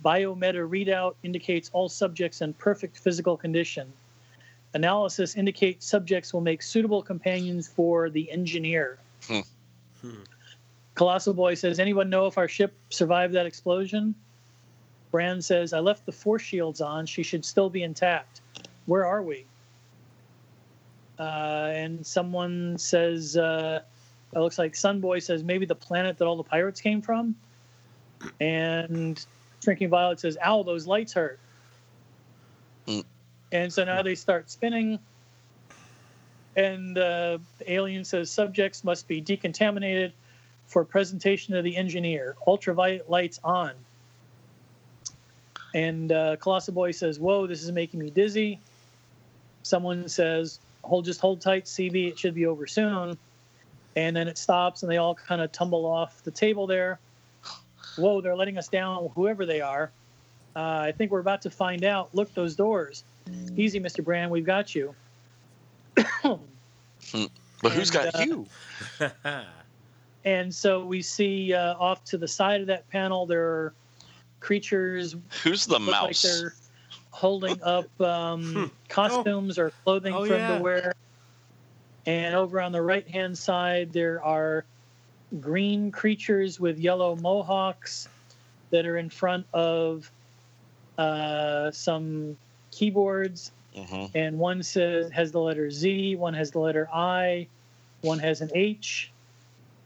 [0.04, 3.90] Biometa readout indicates all subjects in perfect physical condition.
[4.74, 8.98] Analysis indicates subjects will make suitable companions for the engineer.
[9.26, 9.40] Hmm.
[10.02, 10.22] Hmm.
[10.94, 14.14] Colossal Boy says, Anyone know if our ship survived that explosion?
[15.14, 17.06] Brand says, I left the force shields on.
[17.06, 18.40] She should still be intact.
[18.86, 19.46] Where are we?
[21.16, 23.82] Uh, and someone says, uh,
[24.34, 27.36] it looks like Sunboy says, maybe the planet that all the pirates came from.
[28.40, 29.24] And
[29.62, 31.38] Shrinking Violet says, Ow, those lights hurt.
[32.88, 33.00] Hmm.
[33.52, 34.98] And so now they start spinning.
[36.56, 40.12] And uh, the alien says, Subjects must be decontaminated
[40.66, 42.34] for presentation to the engineer.
[42.48, 43.74] Ultraviolet lights on.
[45.74, 48.60] And uh, Colossal Boy says, Whoa, this is making me dizzy.
[49.64, 53.18] Someone says, Hold, just hold tight, CB, it should be over soon.
[53.96, 56.98] And then it stops, and they all kind of tumble off the table there.
[57.96, 59.90] Whoa, they're letting us down, whoever they are.
[60.56, 62.14] Uh, I think we're about to find out.
[62.14, 63.04] Look, those doors.
[63.56, 64.04] Easy, Mr.
[64.04, 64.94] Brand, we've got you.
[67.62, 68.46] But who's And, got uh, you?
[70.26, 73.74] And so we see uh, off to the side of that panel, there are
[74.44, 76.22] creatures Who's the look like mouse?
[76.22, 76.54] they're
[77.10, 80.58] holding up um, costumes or clothing Oh, for them yeah.
[80.58, 80.92] to wear.
[82.06, 84.64] And over on the right hand side, there are
[85.40, 88.06] green creatures with yellow mohawks
[88.70, 90.10] that are in front of
[90.98, 92.36] uh, some
[92.70, 93.50] keyboards.
[93.74, 97.48] hmm And one says has the letter Z, one has the letter I,
[98.02, 99.10] one has an H,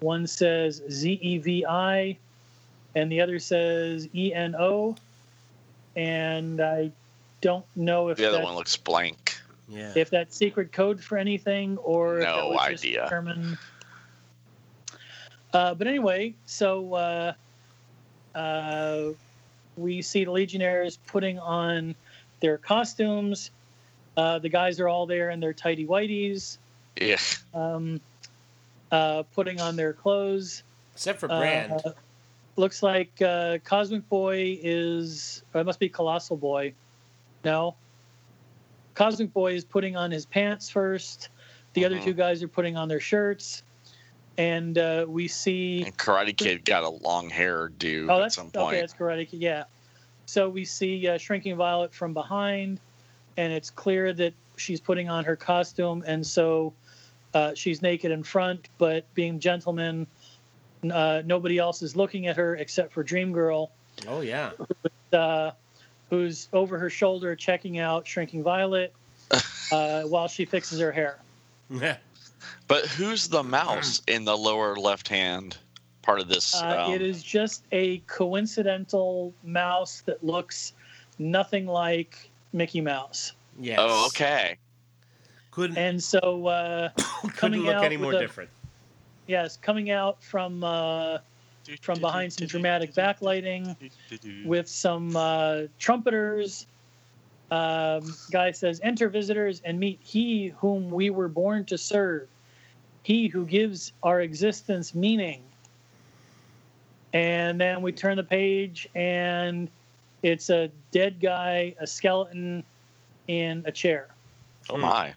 [0.01, 2.19] one says Z E V I,
[2.99, 4.96] and the other says E N O.
[5.96, 6.90] And I
[7.40, 9.40] don't know if The other that, one looks blank.
[9.68, 9.92] yeah.
[9.96, 13.03] if that's secret code for anything or if No that was just idea.
[13.05, 13.59] determined
[15.53, 17.32] Uh, but anyway, so uh,
[18.34, 19.05] uh,
[19.76, 21.94] we see the Legionnaires putting on
[22.40, 23.51] their costumes.
[24.16, 26.59] Uh, the guys are all there in their tidy whities,
[27.01, 27.16] Yeah.
[27.55, 27.99] um,
[28.92, 30.62] uh, putting on their clothes.
[30.94, 31.80] Except for Brand.
[32.59, 35.45] Looks like uh, Cosmic Boy is.
[35.55, 36.75] Or it must be Colossal Boy.
[37.45, 37.77] No.
[38.95, 41.29] Cosmic Boy is putting on his pants first.
[41.75, 42.05] The other Mhm.
[42.05, 43.63] two guys are putting on their shirts,
[44.37, 45.85] and uh, we see.
[45.85, 48.59] And Karate Kid got a long hair dude Oh, at that's some okay.
[48.59, 48.77] point.
[48.81, 49.41] That's Karate Kid.
[49.41, 49.65] Yeah.
[50.27, 52.81] So we see uh, Shrinking Violet from behind,
[53.37, 56.73] and it's clear that she's putting on her costume, and so
[57.35, 60.09] uh, she's naked in front, but being gentleman,
[60.91, 63.70] uh, nobody else is looking at her except for Dream Girl,
[64.07, 64.51] oh yeah.
[65.12, 65.51] uh,
[66.11, 68.93] who's over her shoulder checking out Shrinking Violet
[69.72, 71.18] uh, while she fixes her hair.
[71.70, 71.97] Yeah.
[72.66, 75.57] But who's the mouse in the lower left hand
[76.03, 76.55] part of this?
[76.55, 80.72] Uh, um, it is just a coincidental mouse that looks
[81.18, 83.33] nothing like Mickey Mouse.
[83.59, 83.79] yes.
[83.81, 84.57] Oh, okay.
[85.51, 88.51] Couldn't, And so, uh, couldn't coming look out any more a- different.
[89.29, 91.18] Yes, coming out from uh,
[91.81, 93.76] from behind some dramatic backlighting
[94.45, 96.66] with some uh, trumpeters.
[97.51, 102.29] Um, guy says, "Enter visitors and meet He whom we were born to serve,
[103.05, 105.43] He who gives our existence meaning."
[107.14, 109.70] And then we turn the page, and
[110.22, 112.64] it's a dead guy, a skeleton,
[113.29, 114.09] in a chair.
[114.68, 115.14] Oh my.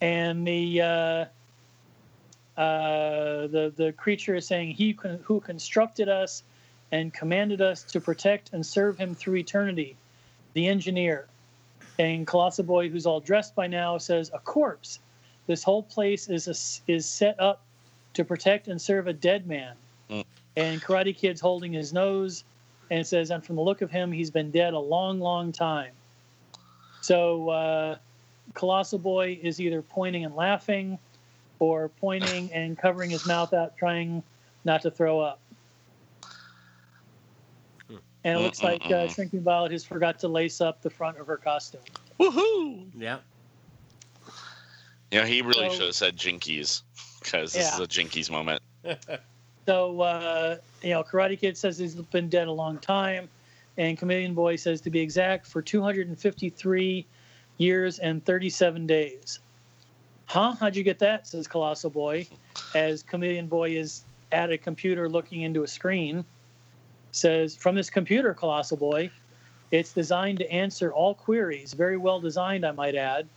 [0.00, 1.24] and the uh,
[2.56, 6.42] uh, the the creature is saying, "He con- who constructed us
[6.92, 9.96] and commanded us to protect and serve Him through eternity,
[10.52, 11.26] the engineer."
[11.98, 15.00] And Colossal Boy, who's all dressed by now, says, "A corpse.
[15.46, 17.62] This whole place is a is set up
[18.14, 19.74] to protect and serve a dead man."
[20.08, 20.24] Mm.
[20.56, 22.44] And Karate Kid's holding his nose,
[22.90, 25.92] and says, "And from the look of him, he's been dead a long, long time."
[27.00, 27.48] So.
[27.50, 27.96] Uh,
[28.52, 30.98] Colossal Boy is either pointing and laughing
[31.64, 34.22] or pointing and covering his mouth out, trying
[34.64, 35.40] not to throw up.
[38.24, 39.08] And it looks like uh.
[39.08, 41.82] Shrinking Violet has forgot to lace up the front of her costume.
[42.18, 42.86] Woohoo!
[42.96, 43.18] Yeah.
[45.10, 46.82] You know, he really So- should have said Jinkies
[47.20, 47.74] because this Yeah.
[47.74, 48.62] is a Jinkies moment.
[49.66, 53.30] So, uh, you know, Karate Kid says he's been dead a long time.
[53.78, 57.06] And Chameleon Boy says, to be exact, for 253
[57.56, 59.38] years and 37 days.
[60.26, 60.52] Huh?
[60.52, 61.26] How'd you get that?
[61.26, 62.26] Says Colossal Boy,
[62.74, 66.24] as Chameleon Boy is at a computer looking into a screen.
[67.12, 69.10] Says, from this computer, Colossal Boy,
[69.70, 71.74] it's designed to answer all queries.
[71.74, 73.28] Very well designed, I might add.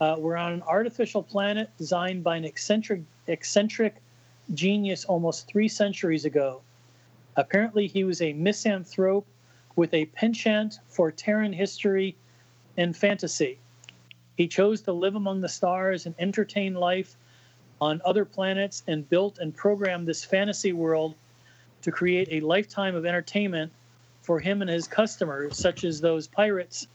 [0.00, 3.96] Uh, we're on an artificial planet designed by an eccentric, eccentric
[4.54, 6.62] genius almost three centuries ago.
[7.36, 9.26] Apparently, he was a misanthrope
[9.76, 12.16] with a penchant for Terran history
[12.76, 13.59] and fantasy.
[14.36, 17.16] He chose to live among the stars and entertain life
[17.80, 21.14] on other planets and built and programmed this fantasy world
[21.82, 23.72] to create a lifetime of entertainment
[24.22, 26.86] for him and his customers, such as those pirates,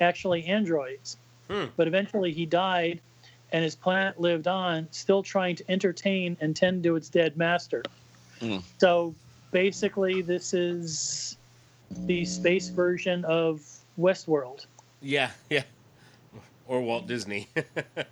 [0.00, 1.16] actually androids.
[1.48, 1.64] Hmm.
[1.76, 3.00] But eventually he died,
[3.52, 7.82] and his planet lived on, still trying to entertain and tend to its dead master.
[8.40, 8.58] Hmm.
[8.78, 9.14] So
[9.50, 11.36] basically, this is
[11.90, 13.62] the space version of
[13.98, 14.66] Westworld
[15.00, 15.30] Yeah.
[15.48, 15.62] Yeah.
[16.68, 17.48] Or Walt Disney.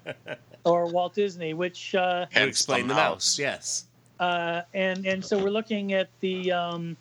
[0.65, 3.39] or Walt Disney, which uh, to Hence explain the mouse.
[3.39, 3.85] Yes.
[4.19, 6.97] uh, and and so we're looking at the um,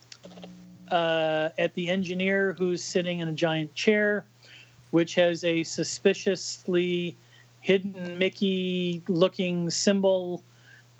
[0.91, 4.25] uh, at the engineer who's sitting in a giant chair,
[4.91, 7.15] which has a suspiciously
[7.61, 10.43] hidden Mickey-looking symbol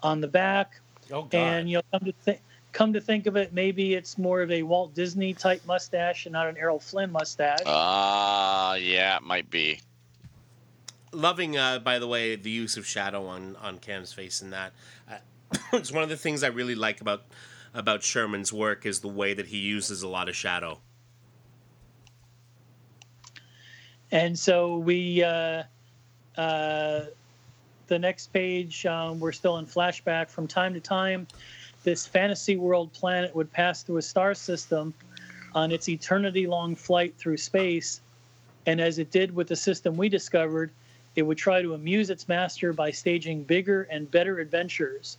[0.02, 0.80] on the back.
[1.12, 1.36] Oh God.
[1.36, 2.40] And you know, come to think
[2.72, 6.34] come to think of it, maybe it's more of a Walt Disney type mustache and
[6.34, 7.60] not an Errol Flynn mustache.
[7.66, 9.80] Ah, yeah, it might be.
[11.16, 14.74] Loving uh, by the way the use of shadow on on cam's face in that
[15.10, 15.18] uh,
[15.74, 17.24] it's one of the things i really like about
[17.74, 20.80] about sherman's work is the way that he uses a lot of shadow
[24.12, 25.64] And so we, uh,
[26.38, 27.02] uh,
[27.88, 30.30] the next page, um, we're still in flashback.
[30.30, 31.28] From time to time,
[31.84, 34.94] this fantasy world planet would pass through a star system
[35.54, 38.02] on its eternity long flight through space.
[38.66, 40.72] And as it did with the system we discovered,
[41.16, 45.18] it would try to amuse its master by staging bigger and better adventures.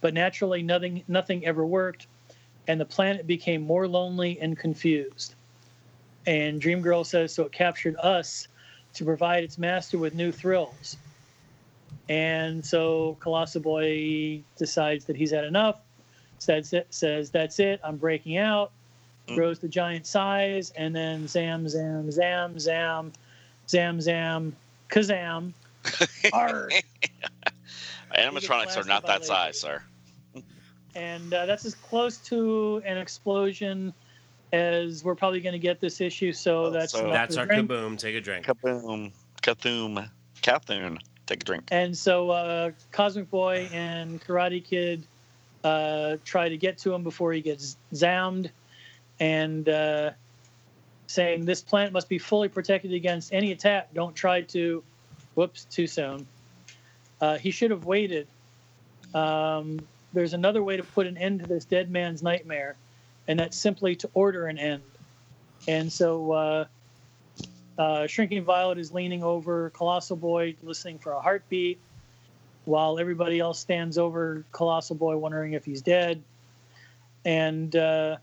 [0.00, 2.06] But naturally, nothing, nothing ever worked,
[2.68, 5.34] and the planet became more lonely and confused.
[6.26, 8.48] And Dream Girl says so it captured us
[8.94, 10.96] to provide its master with new thrills.
[12.08, 15.80] And so Colossal Boy decides that he's had enough,
[16.38, 18.72] says, says That's it, I'm breaking out,
[19.28, 19.34] Mm.
[19.34, 23.12] grows to giant size, and then zam, zam, zam, zam,
[23.68, 24.56] zam, zam,
[24.90, 25.52] kazam.
[26.32, 26.68] Arr.
[28.16, 29.82] Animatronics are not that size, sir.
[30.94, 33.92] and uh, that's as close to an explosion
[34.52, 36.32] as we're probably going to get this issue.
[36.32, 37.68] So Oh, that's so- That's our drink.
[37.70, 37.98] kaboom.
[37.98, 38.46] Take a drink.
[38.46, 39.12] Kaboom.
[39.42, 40.08] Kathoom.
[40.42, 40.98] Cathoon.
[41.26, 41.64] Take a drink.
[41.72, 45.04] And so uh, Cosmic Boy and Karate Kid
[45.64, 48.50] uh, try to get to him before he gets zammed,
[49.18, 50.10] and uh,
[51.16, 53.92] saying this plant must be fully protected against any attack.
[53.92, 54.84] Don't try to.
[55.34, 56.26] Whoops, too soon.
[57.20, 58.26] Uh, he should have waited.
[59.14, 59.80] Um,
[60.12, 62.76] there's another way to put an end to this dead man's nightmare,
[63.28, 64.82] and that's simply to order an end.
[65.68, 66.64] And so uh,
[67.76, 71.78] uh, Shrinking Violet is leaning over Colossal Boy, listening for a heartbeat,
[72.64, 76.22] while everybody else stands over Colossal Boy, wondering if he's dead.
[77.24, 78.16] And uh,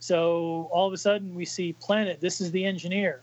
[0.00, 2.20] so all of a sudden, we see Planet.
[2.20, 3.20] This is the engineer.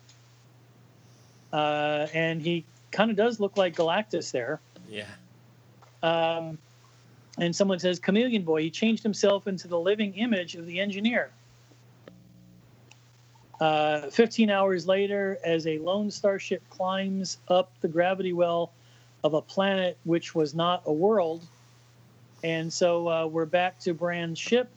[1.51, 4.59] Uh, and he kind of does look like Galactus there.
[4.87, 5.05] Yeah.
[6.03, 6.59] Um,
[7.39, 11.31] and someone says, Chameleon Boy, he changed himself into the living image of the engineer.
[13.59, 18.71] Uh, 15 hours later, as a lone starship climbs up the gravity well
[19.23, 21.43] of a planet which was not a world.
[22.43, 24.69] And so uh, we're back to Brand's ship.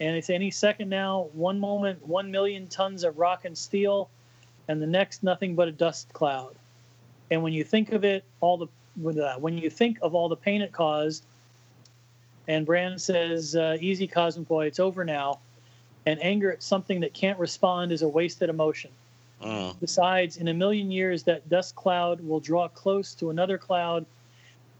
[0.00, 4.08] And it's any second now, one moment, one million tons of rock and steel,
[4.66, 6.54] and the next, nothing but a dust cloud.
[7.30, 8.66] And when you think of it, all the
[9.06, 11.24] uh, when you think of all the pain it caused,
[12.48, 15.38] and Brand says, uh, "Easy, Cosmic Boy, it's over now."
[16.06, 18.90] And anger at something that can't respond is a wasted emotion.
[19.42, 19.78] Mm.
[19.80, 24.06] Besides, in a million years, that dust cloud will draw close to another cloud,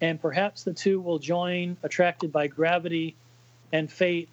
[0.00, 3.14] and perhaps the two will join, attracted by gravity
[3.72, 4.28] and fate.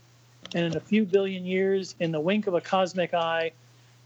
[0.54, 3.52] And in a few billion years, in the wink of a cosmic eye,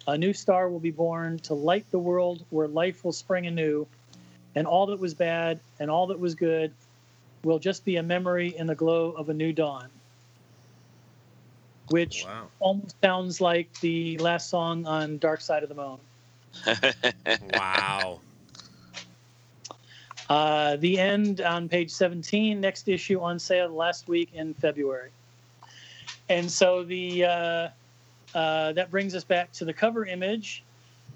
[0.08, 3.88] a new star will be born to light the world where life will spring anew,
[4.56, 6.74] and all that was bad and all that was good
[7.44, 9.90] will just be a memory in the glow of a new dawn.
[11.90, 12.50] Which Wow.
[12.60, 15.98] almost sounds like the last song on Dark Side of the Moon.
[17.54, 18.20] Wow.
[20.30, 25.12] Uh, the end on page 17, next issue on sale last week in February.
[26.32, 27.68] And so the uh,
[28.34, 30.64] uh, that brings us back to the cover image,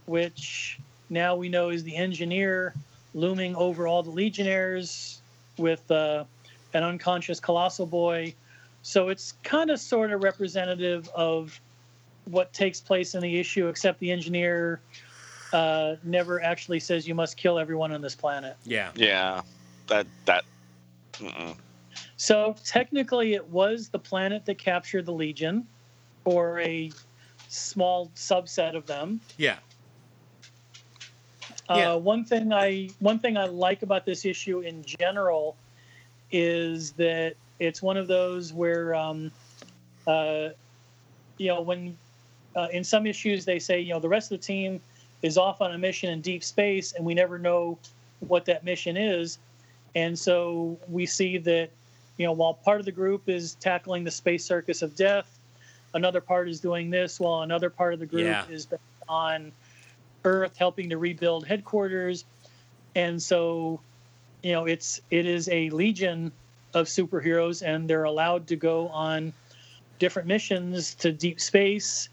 [0.07, 0.77] which
[1.09, 2.73] now we know is the engineer
[3.13, 5.21] looming over all the Legionnaires
[5.57, 6.25] with uh,
[6.73, 8.33] an unconscious colossal boy.
[8.81, 11.59] So it's kind of sort of representative of
[12.25, 14.81] what takes place in the issue, except the engineer
[15.53, 18.57] uh, never actually says you must kill everyone on this planet.
[18.65, 18.91] Yeah.
[18.95, 19.41] yeah.
[19.87, 20.43] That that.
[21.13, 21.55] Mm-mm.
[22.17, 25.67] So technically, it was the planet that captured the Legion,
[26.23, 26.91] or a
[27.47, 29.19] small subset of them.
[29.37, 29.59] Yeah.
[31.69, 31.95] Uh, Yeah.
[31.95, 35.57] one thing I one thing I like about this issue in general
[36.31, 39.31] is that it's one of those where, um,
[40.07, 40.49] uh,
[41.37, 41.97] you know, when
[42.55, 44.81] uh, in some issues they say you know the rest of the team
[45.21, 47.77] is off on a mission in deep space and we never know
[48.19, 49.37] what that mission is,
[49.95, 51.69] and so we see that
[52.17, 55.39] you know while part of the group is tackling the space circus of death,
[55.93, 58.45] another part is doing this while another part of the group Yeah.
[58.49, 58.67] is
[59.07, 59.51] on
[60.23, 62.25] Earth helping to rebuild headquarters,
[62.95, 63.81] and so
[64.41, 66.31] you know it's it is a legion
[66.73, 69.33] of superheroes, and they're allowed to go on
[69.99, 72.09] different missions to deep space,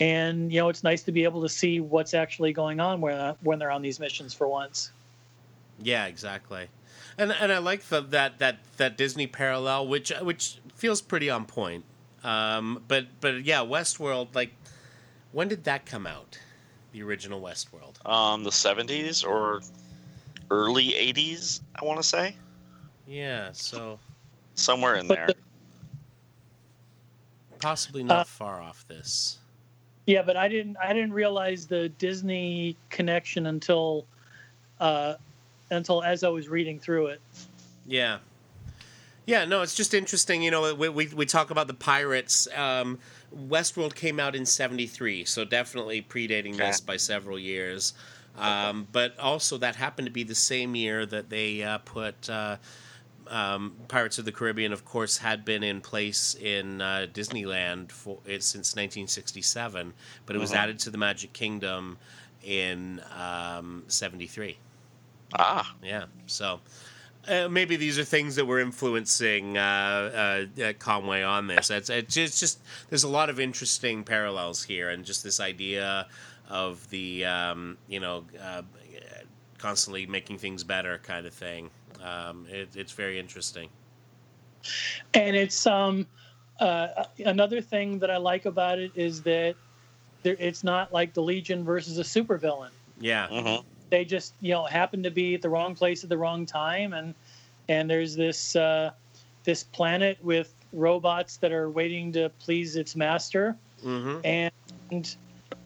[0.00, 3.34] and you know it's nice to be able to see what's actually going on when
[3.42, 4.92] when they're on these missions for once.
[5.78, 6.68] Yeah, exactly.
[7.18, 11.44] And and I like the, that that that Disney parallel, which which feels pretty on
[11.44, 11.84] point.
[12.24, 14.34] Um, but but yeah, Westworld.
[14.34, 14.52] Like,
[15.32, 16.38] when did that come out?
[16.92, 18.04] The original Westworld.
[18.06, 19.62] Um, the 70s or
[20.50, 22.36] early 80s, I want to say.
[23.06, 23.98] Yeah, so
[24.54, 25.26] Somewhere in there.
[25.28, 25.36] the-
[27.60, 29.38] possibly not Uh, far off this.
[30.06, 34.06] Yeah, but I didn't I didn't realize the Disney connection until
[34.80, 35.14] uh,
[35.72, 37.20] until as I was reading through it.
[37.86, 38.18] Yeah.
[39.24, 40.42] Yeah, no, it's just interesting.
[40.42, 42.48] You know, we, we, we talk about the pirates.
[42.56, 42.98] Um,
[43.34, 47.94] Westworld came out in 73, so definitely predating this by several years.
[48.36, 52.56] Um, but also, that happened to be the same year that they uh, put uh,
[53.28, 58.18] um, Pirates of the Caribbean, of course, had been in place in uh, Disneyland for
[58.26, 59.92] it since 1967,
[60.26, 60.62] but it was Uh-huh.
[60.62, 61.96] added to the Magic Kingdom
[62.42, 64.56] in um, 73.
[65.38, 66.04] Ah, Yeah.
[66.26, 66.60] So
[67.28, 71.70] uh, maybe these are things that were influencing uh, uh, uh, Conway on this.
[71.70, 75.40] It's, it's just, it's just there's a lot of interesting parallels here, and just this
[75.40, 76.06] idea
[76.48, 78.62] of the um, you know uh,
[79.58, 81.70] constantly making things better kind of thing.
[82.02, 83.68] Um, it, it's very interesting.
[85.14, 86.06] And it's um,
[86.60, 89.54] uh, another thing that I like about it is that
[90.22, 92.70] there, it's not like the Legion versus a supervillain.
[93.00, 93.28] Yeah.
[93.28, 96.46] hmm They just you know happen to be at the wrong place at the wrong
[96.46, 97.14] time, and
[97.68, 98.92] and there's this uh,
[99.44, 104.50] this planet with robots that are waiting to please its master, hmm and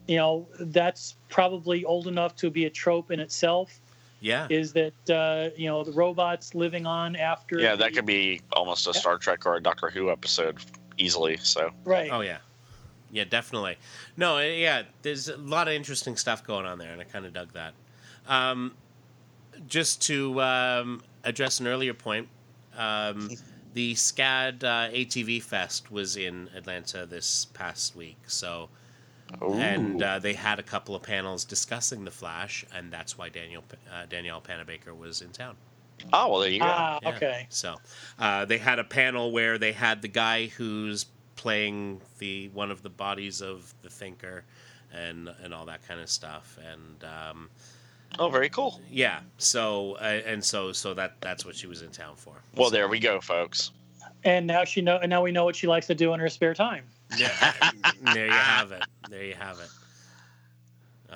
[0.09, 3.81] you know that's probably old enough to be a trope in itself.
[4.21, 4.49] Yeah.
[4.51, 7.61] Is that uh, you know the robots living on after?
[7.61, 10.57] Yeah, that the- could be almost a Star Trek or a Doctor Who episode
[10.99, 11.37] easily.
[11.37, 12.11] So right.
[12.13, 12.39] Oh yeah,
[13.13, 13.77] yeah, definitely.
[14.17, 17.25] No, uh, yeah, there's a lot of interesting stuff going on there, and I kind
[17.25, 17.75] of dug that.
[18.29, 18.75] Um,
[19.67, 22.29] just to um, address an earlier point,
[22.77, 23.31] um,
[23.73, 28.69] the SCAD uh, ATV Fest was in Atlanta this past week, so
[29.41, 33.65] and uh, they had a couple of panels discussing the Flash, and that's why Daniel
[33.93, 35.57] uh, Danielle Panabaker was in town.
[36.13, 36.67] oh well, there you go.
[36.69, 37.09] Ah, Yeah.
[37.17, 37.47] okay.
[37.49, 37.77] So
[38.19, 42.83] uh, they had a panel where they had the guy who's playing the one of
[42.83, 44.45] the bodies of the thinker,
[44.93, 46.59] and and all that kind of stuff.
[46.65, 47.51] And um,
[48.19, 48.81] oh, very cool.
[48.91, 52.35] yeah, so uh, and so so that that's what she was in town for.
[52.55, 53.71] Well, there we go, folks.
[54.25, 56.29] And now she know, and now we know what she likes to do in her
[56.29, 56.85] spare time.
[57.17, 57.53] Yeah,
[58.15, 58.83] there you have it.
[59.09, 59.69] There you have it.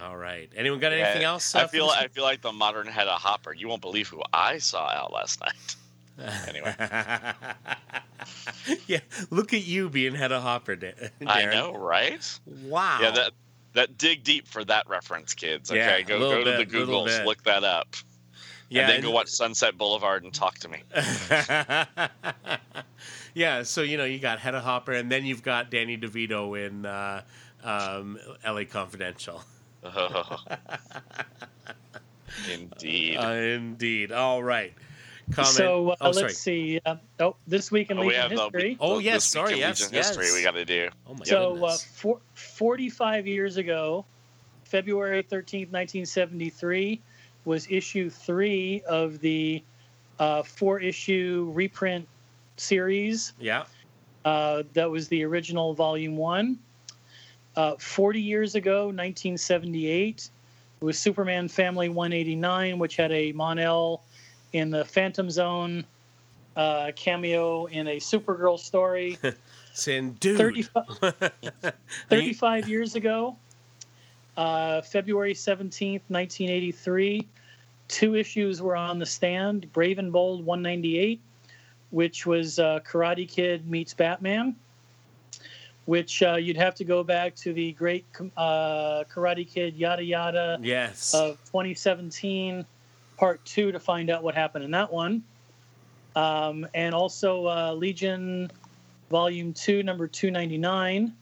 [0.01, 0.49] All right.
[0.55, 1.55] Anyone got anything Yeah, else?
[1.55, 3.53] uh, I feel I feel like the modern Hedda Hopper.
[3.53, 5.77] You won't believe who I saw out last night.
[6.49, 6.75] anyway.
[8.87, 9.01] yeah,
[9.31, 11.27] look at you being Hedda Hopper, Da- Darren.
[11.27, 12.39] I know, right?
[12.65, 12.99] Wow.
[13.03, 13.33] Yeah, that
[13.74, 15.70] that dig deep for that reference, kids.
[15.70, 17.94] Okay, Yeah, go go to the Googles, look that up,
[18.68, 20.82] yeah, and then go watch Sunset Boulevard and talk to me.
[23.34, 26.86] yeah, so you know you got Hedda Hopper, and then you've got Danny DeVito in
[26.86, 27.22] uh,
[27.64, 28.64] um, L.A.
[28.64, 29.42] Confidential.
[32.51, 33.16] Indeed.
[33.18, 34.12] Uh, indeed.
[34.12, 34.72] All right.
[35.32, 35.55] Comment.
[35.55, 36.81] So uh, oh, let's see.
[36.85, 38.77] Uh, oh, this week in Oh, we Legion have the- history.
[38.81, 40.09] Oh, the- yes, this week sorry, in yes, Legion yes.
[40.16, 40.89] history we got to do.
[41.07, 41.85] Oh my So, uh, goodness.
[41.85, 44.05] for, 45 years ago,
[44.65, 47.01] February 13th, 1973,
[47.44, 49.62] was issue three of the
[50.19, 52.07] uh, four issue reprint
[52.57, 53.32] series.
[53.40, 53.65] yeah.
[54.24, 56.59] Uh, that was the original volume one.
[57.57, 60.28] Uh, 40 years ago, 1978,
[60.81, 64.02] was Superman Family 189, which had a Mon-El
[64.52, 65.85] in the Phantom Zone
[66.56, 69.18] uh, cameo in a Supergirl story.
[69.72, 70.36] Saying, dude.
[70.36, 71.32] 35,
[72.09, 73.36] 35 years ago,
[74.36, 77.27] uh, February 17th, 1983,
[77.89, 81.20] two issues were on the stand Brave and Bold 198,
[81.90, 84.56] which was uh, Karate Kid meets Batman,
[85.86, 88.05] which uh, you'd have to go back to the great
[88.36, 91.14] uh, Karate Kid yada yada yes.
[91.14, 92.64] of 2017,
[93.20, 95.22] part two, to find out what happened in that one.
[96.16, 98.51] Um, and also uh, Legion
[99.10, 101.12] Volume 2, number 299.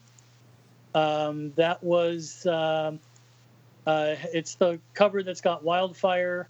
[0.95, 3.01] Um, that was, um
[3.89, 6.47] uh, it's the cover that's got Wildfire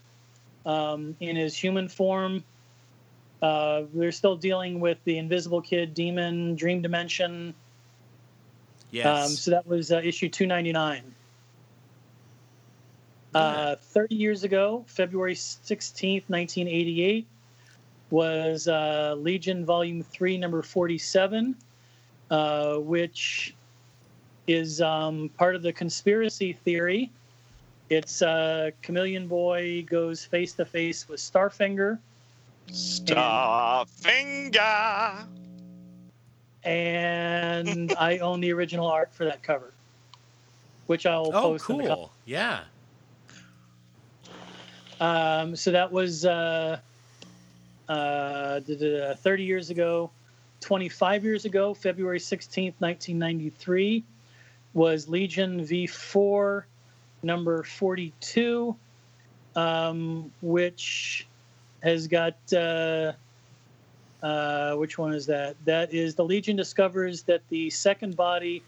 [0.67, 2.43] um, in his human form.
[3.41, 7.55] Uh, we're still dealing with the Invisible Kid, Demon, Dream Dimension.
[8.91, 9.07] yes.
[9.07, 11.15] Um, so that was uh, issue 299.
[13.39, 17.27] Uh, 30 years ago, February 16th, 1988,
[18.11, 21.55] was uh, Legion Volume 3, number 47,
[22.31, 23.55] uh, which
[24.47, 27.11] is um, part of the conspiracy theory.
[27.91, 31.99] It's uh, Chameleon Boy goes face to face with Starfinger,
[32.71, 33.87] Starfinger.
[36.65, 39.73] and I own the original art for that cover,
[40.87, 42.13] which I'll oh, post in the cool.
[42.27, 42.61] Yeah.
[45.01, 46.79] Um, so that was uh,
[47.89, 50.11] uh, d- d- d- 30 years ago.
[50.61, 54.03] 25 years ago, February 16th, 1993,
[54.75, 56.65] was Legion V4
[57.23, 58.77] number 42,
[59.57, 61.27] um, which
[61.83, 62.37] has got.
[62.53, 63.13] Uh,
[64.23, 65.55] uh, which one is that?
[65.65, 68.65] That is the Legion discovers that the second body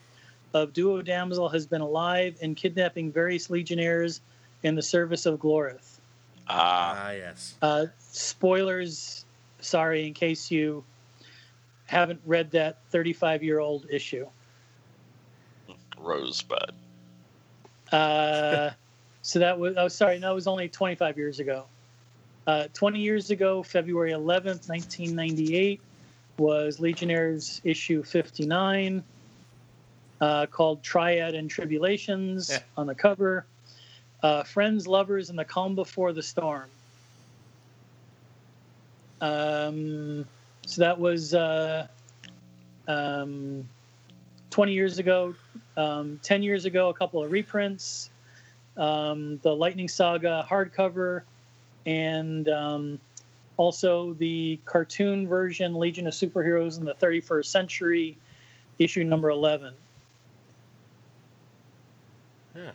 [0.55, 4.21] of Duo Damsel has been alive and kidnapping various Legionnaires
[4.63, 6.00] in the service of Glorith.
[6.53, 7.55] Ah, Ah, yes.
[7.63, 9.25] Uh, spoilers,
[9.61, 10.85] sorry, in case you
[11.87, 14.27] haven't read that 35 year old issue.
[15.99, 16.73] Rosebud.
[17.93, 18.71] Uh,
[19.23, 21.67] so that was, oh, sorry, that was only 25 years ago.
[22.47, 25.81] Uh, 20 years ago, February 11th, 1998,
[26.39, 29.05] was Legionnaires issue 59,
[30.21, 32.59] uh, called Triad and Tribulations Yeah.
[32.77, 33.45] on the cover.
[34.23, 36.69] Uh, Friends, Lovers, and the Calm Before the Storm.
[39.21, 40.27] Um,
[40.67, 41.87] so that was uh,
[42.89, 43.69] um,
[44.51, 45.35] 20 years ago.
[45.77, 48.11] Um, 10 years ago, a couple of reprints.
[48.77, 51.23] Um, the Lightning Saga hardcover,
[51.87, 53.01] and um,
[53.57, 58.17] also the cartoon version, Legion of Superheroes in the 31st Century,
[58.79, 59.75] issue number 11.
[62.55, 62.71] Yeah.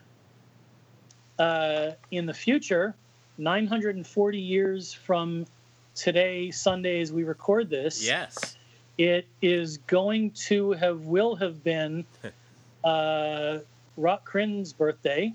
[1.38, 2.96] Uh, in the future,
[3.38, 5.46] 940 years from
[5.94, 8.56] today, Sunday, as we record this, Yes.
[8.98, 12.06] it is going to have will have been
[12.84, 13.60] uh,
[13.98, 15.34] Rokk Krinn's birthday,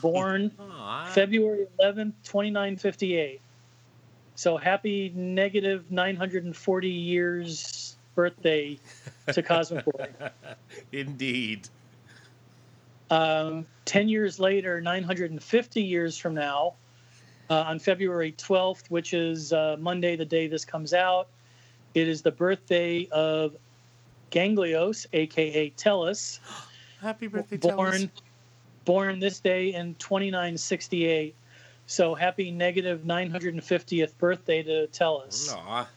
[0.00, 1.06] born Aw.
[1.10, 3.40] February 11th, 2958.
[4.34, 8.78] So happy negative 940 years birthday
[9.32, 10.08] to Cosmic Boy.
[10.92, 11.68] Indeed.
[13.10, 16.74] Um, 10 years later, 950 years from now,
[17.48, 21.28] uh, on February 12th, which is uh, Monday, the day this comes out,
[21.94, 23.56] it is the birthday of
[24.30, 26.40] Ganglios, aka Tellus,
[27.00, 28.10] Happy birthday, born Tellus.
[28.84, 31.34] born this day in 2968.
[31.86, 35.54] So happy negative 950th birthday to Tellus.
[35.54, 35.88] Aw.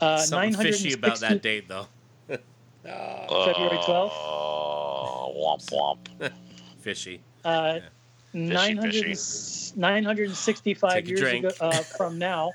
[0.00, 1.86] Uh, Something fishy about that date, though.
[2.28, 4.12] February 12th?
[5.38, 6.32] Womp womp.
[6.80, 7.20] fishy.
[7.44, 7.80] Uh,
[8.34, 9.72] 900, fishy.
[9.76, 11.44] 965 years drink.
[11.44, 12.52] ago uh, from now.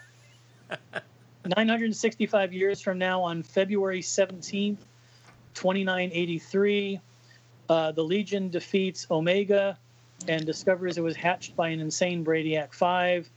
[1.45, 4.77] 965 years from now, on February 17th,
[5.53, 6.99] 2983,
[7.69, 9.77] uh, the Legion defeats Omega
[10.27, 13.29] and discovers it was hatched by an insane Brainiac 5.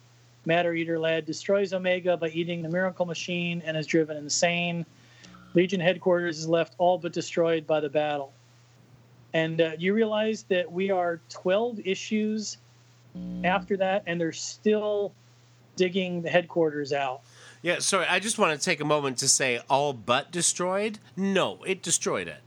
[0.45, 4.87] Matter Eater Lad destroys Omega by eating the Miracle Machine and is driven insane.
[5.55, 8.33] Legion headquarters is left all but destroyed by the battle.
[9.37, 12.57] And uh, you realize that we are 12 issues
[13.45, 15.13] after that, and they're still
[15.77, 17.21] digging the headquarters out.
[17.61, 21.01] Yeah, sorry, I just want to take a moment to say all but destroyed?
[21.19, 22.41] No, it destroyed it.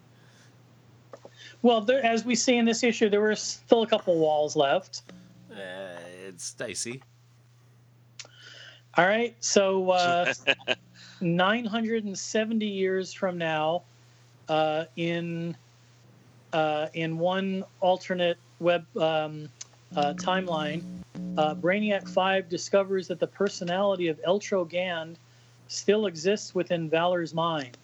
[1.62, 5.04] Well, there, as we see in this issue, there were still a couple walls left.
[5.52, 7.04] Uh, it's dicey.
[8.98, 10.34] All right, so uh,
[11.22, 13.84] 970 years from now,
[14.48, 15.56] uh, in
[16.54, 19.50] uh, in one alternate web um,
[19.96, 20.84] uh, timeline,
[21.38, 25.18] uh, Brainiac 5 discovers that the personality of Eltro Gand
[25.68, 27.78] still exists within Valor's mind.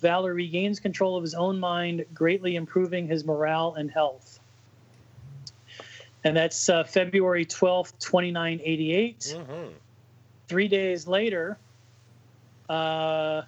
[0.00, 4.38] Valor regains control of his own mind, greatly improving his morale and health.
[6.24, 9.72] And that's uh, February 12th, 2988 Mm-hmm.
[10.48, 11.56] three days later,
[12.68, 13.42] uh,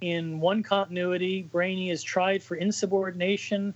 [0.00, 3.74] in one continuity, Brainy is tried for insubordination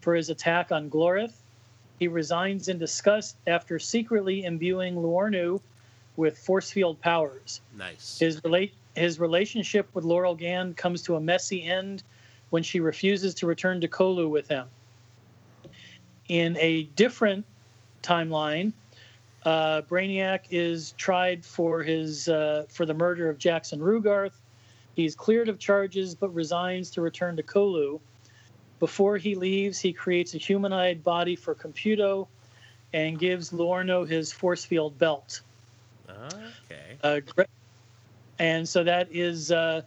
[0.00, 1.32] for his attack on Glorith.
[1.98, 5.60] He resigns in disgust after secretly imbuing Luornu
[6.16, 7.60] with force field powers.
[7.76, 8.18] Nice.
[8.18, 12.04] His relate his relationship with Laurel Gand comes to a messy end
[12.50, 14.68] when she refuses to return to Colu with him.
[16.28, 17.44] In a different
[18.02, 18.72] timeline,
[19.44, 24.38] uh, Brainiac is tried for his uh, for the murder of Jackson Rugarth.
[24.94, 28.00] He's cleared of charges but resigns to return to Colu.
[28.80, 32.26] Before he leaves, he creates a humanoid body for Computo
[32.92, 35.40] and gives Luornu his force field belt.
[36.08, 36.98] Okay.
[37.02, 37.20] Uh,
[38.38, 39.82] and so that is uh,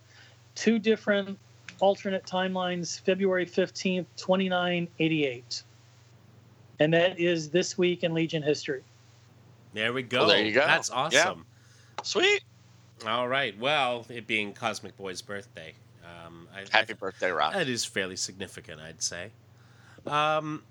[0.55, 1.37] two different
[1.79, 5.63] alternate timelines February 15th, 2988.
[6.79, 8.83] And that is this week in Legion history.
[9.73, 10.19] There we go.
[10.19, 10.65] Well, there you go.
[10.65, 10.95] That's Yeah.
[10.95, 11.45] awesome.
[12.03, 12.43] Sweet.
[13.05, 13.55] All right.
[13.59, 17.53] Well, it being Cosmic Boy's birthday, um, I, Happy I, birthday, Rokk.
[17.53, 19.29] That is fairly significant, I'd say.
[20.05, 20.63] Um,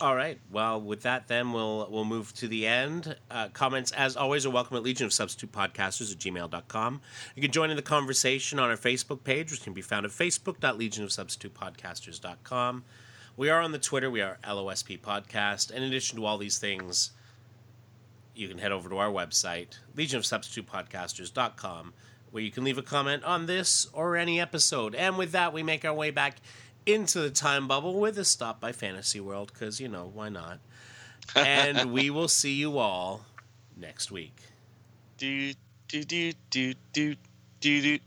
[0.00, 0.38] all right.
[0.50, 3.14] Well, with that, then we'll we'll move to the end.
[3.30, 7.00] Uh, comments, as always, are welcome at Legion of Substitute Podcasters at gmail.com.
[7.34, 10.12] You can join in the conversation on our Facebook page, which can be found at
[10.12, 12.84] facebook.legionofsubstitutepodcasters.com.
[13.36, 14.08] We are on the Twitter.
[14.10, 15.72] We are LOSP Podcast.
[15.72, 17.10] In addition to all these things,
[18.38, 21.92] you can head over to our website, legionofsubstitutepodcasters.com,
[22.30, 24.94] where you can leave a comment on this or any episode.
[24.94, 26.36] And with that, we make our way back
[26.86, 30.60] into the time bubble with a stop by Fantasy World, because, you know, why not?
[31.34, 33.26] And we will see you all
[33.76, 34.36] next week.
[35.16, 35.52] Do
[35.88, 37.16] do do do do
[37.60, 37.98] do do.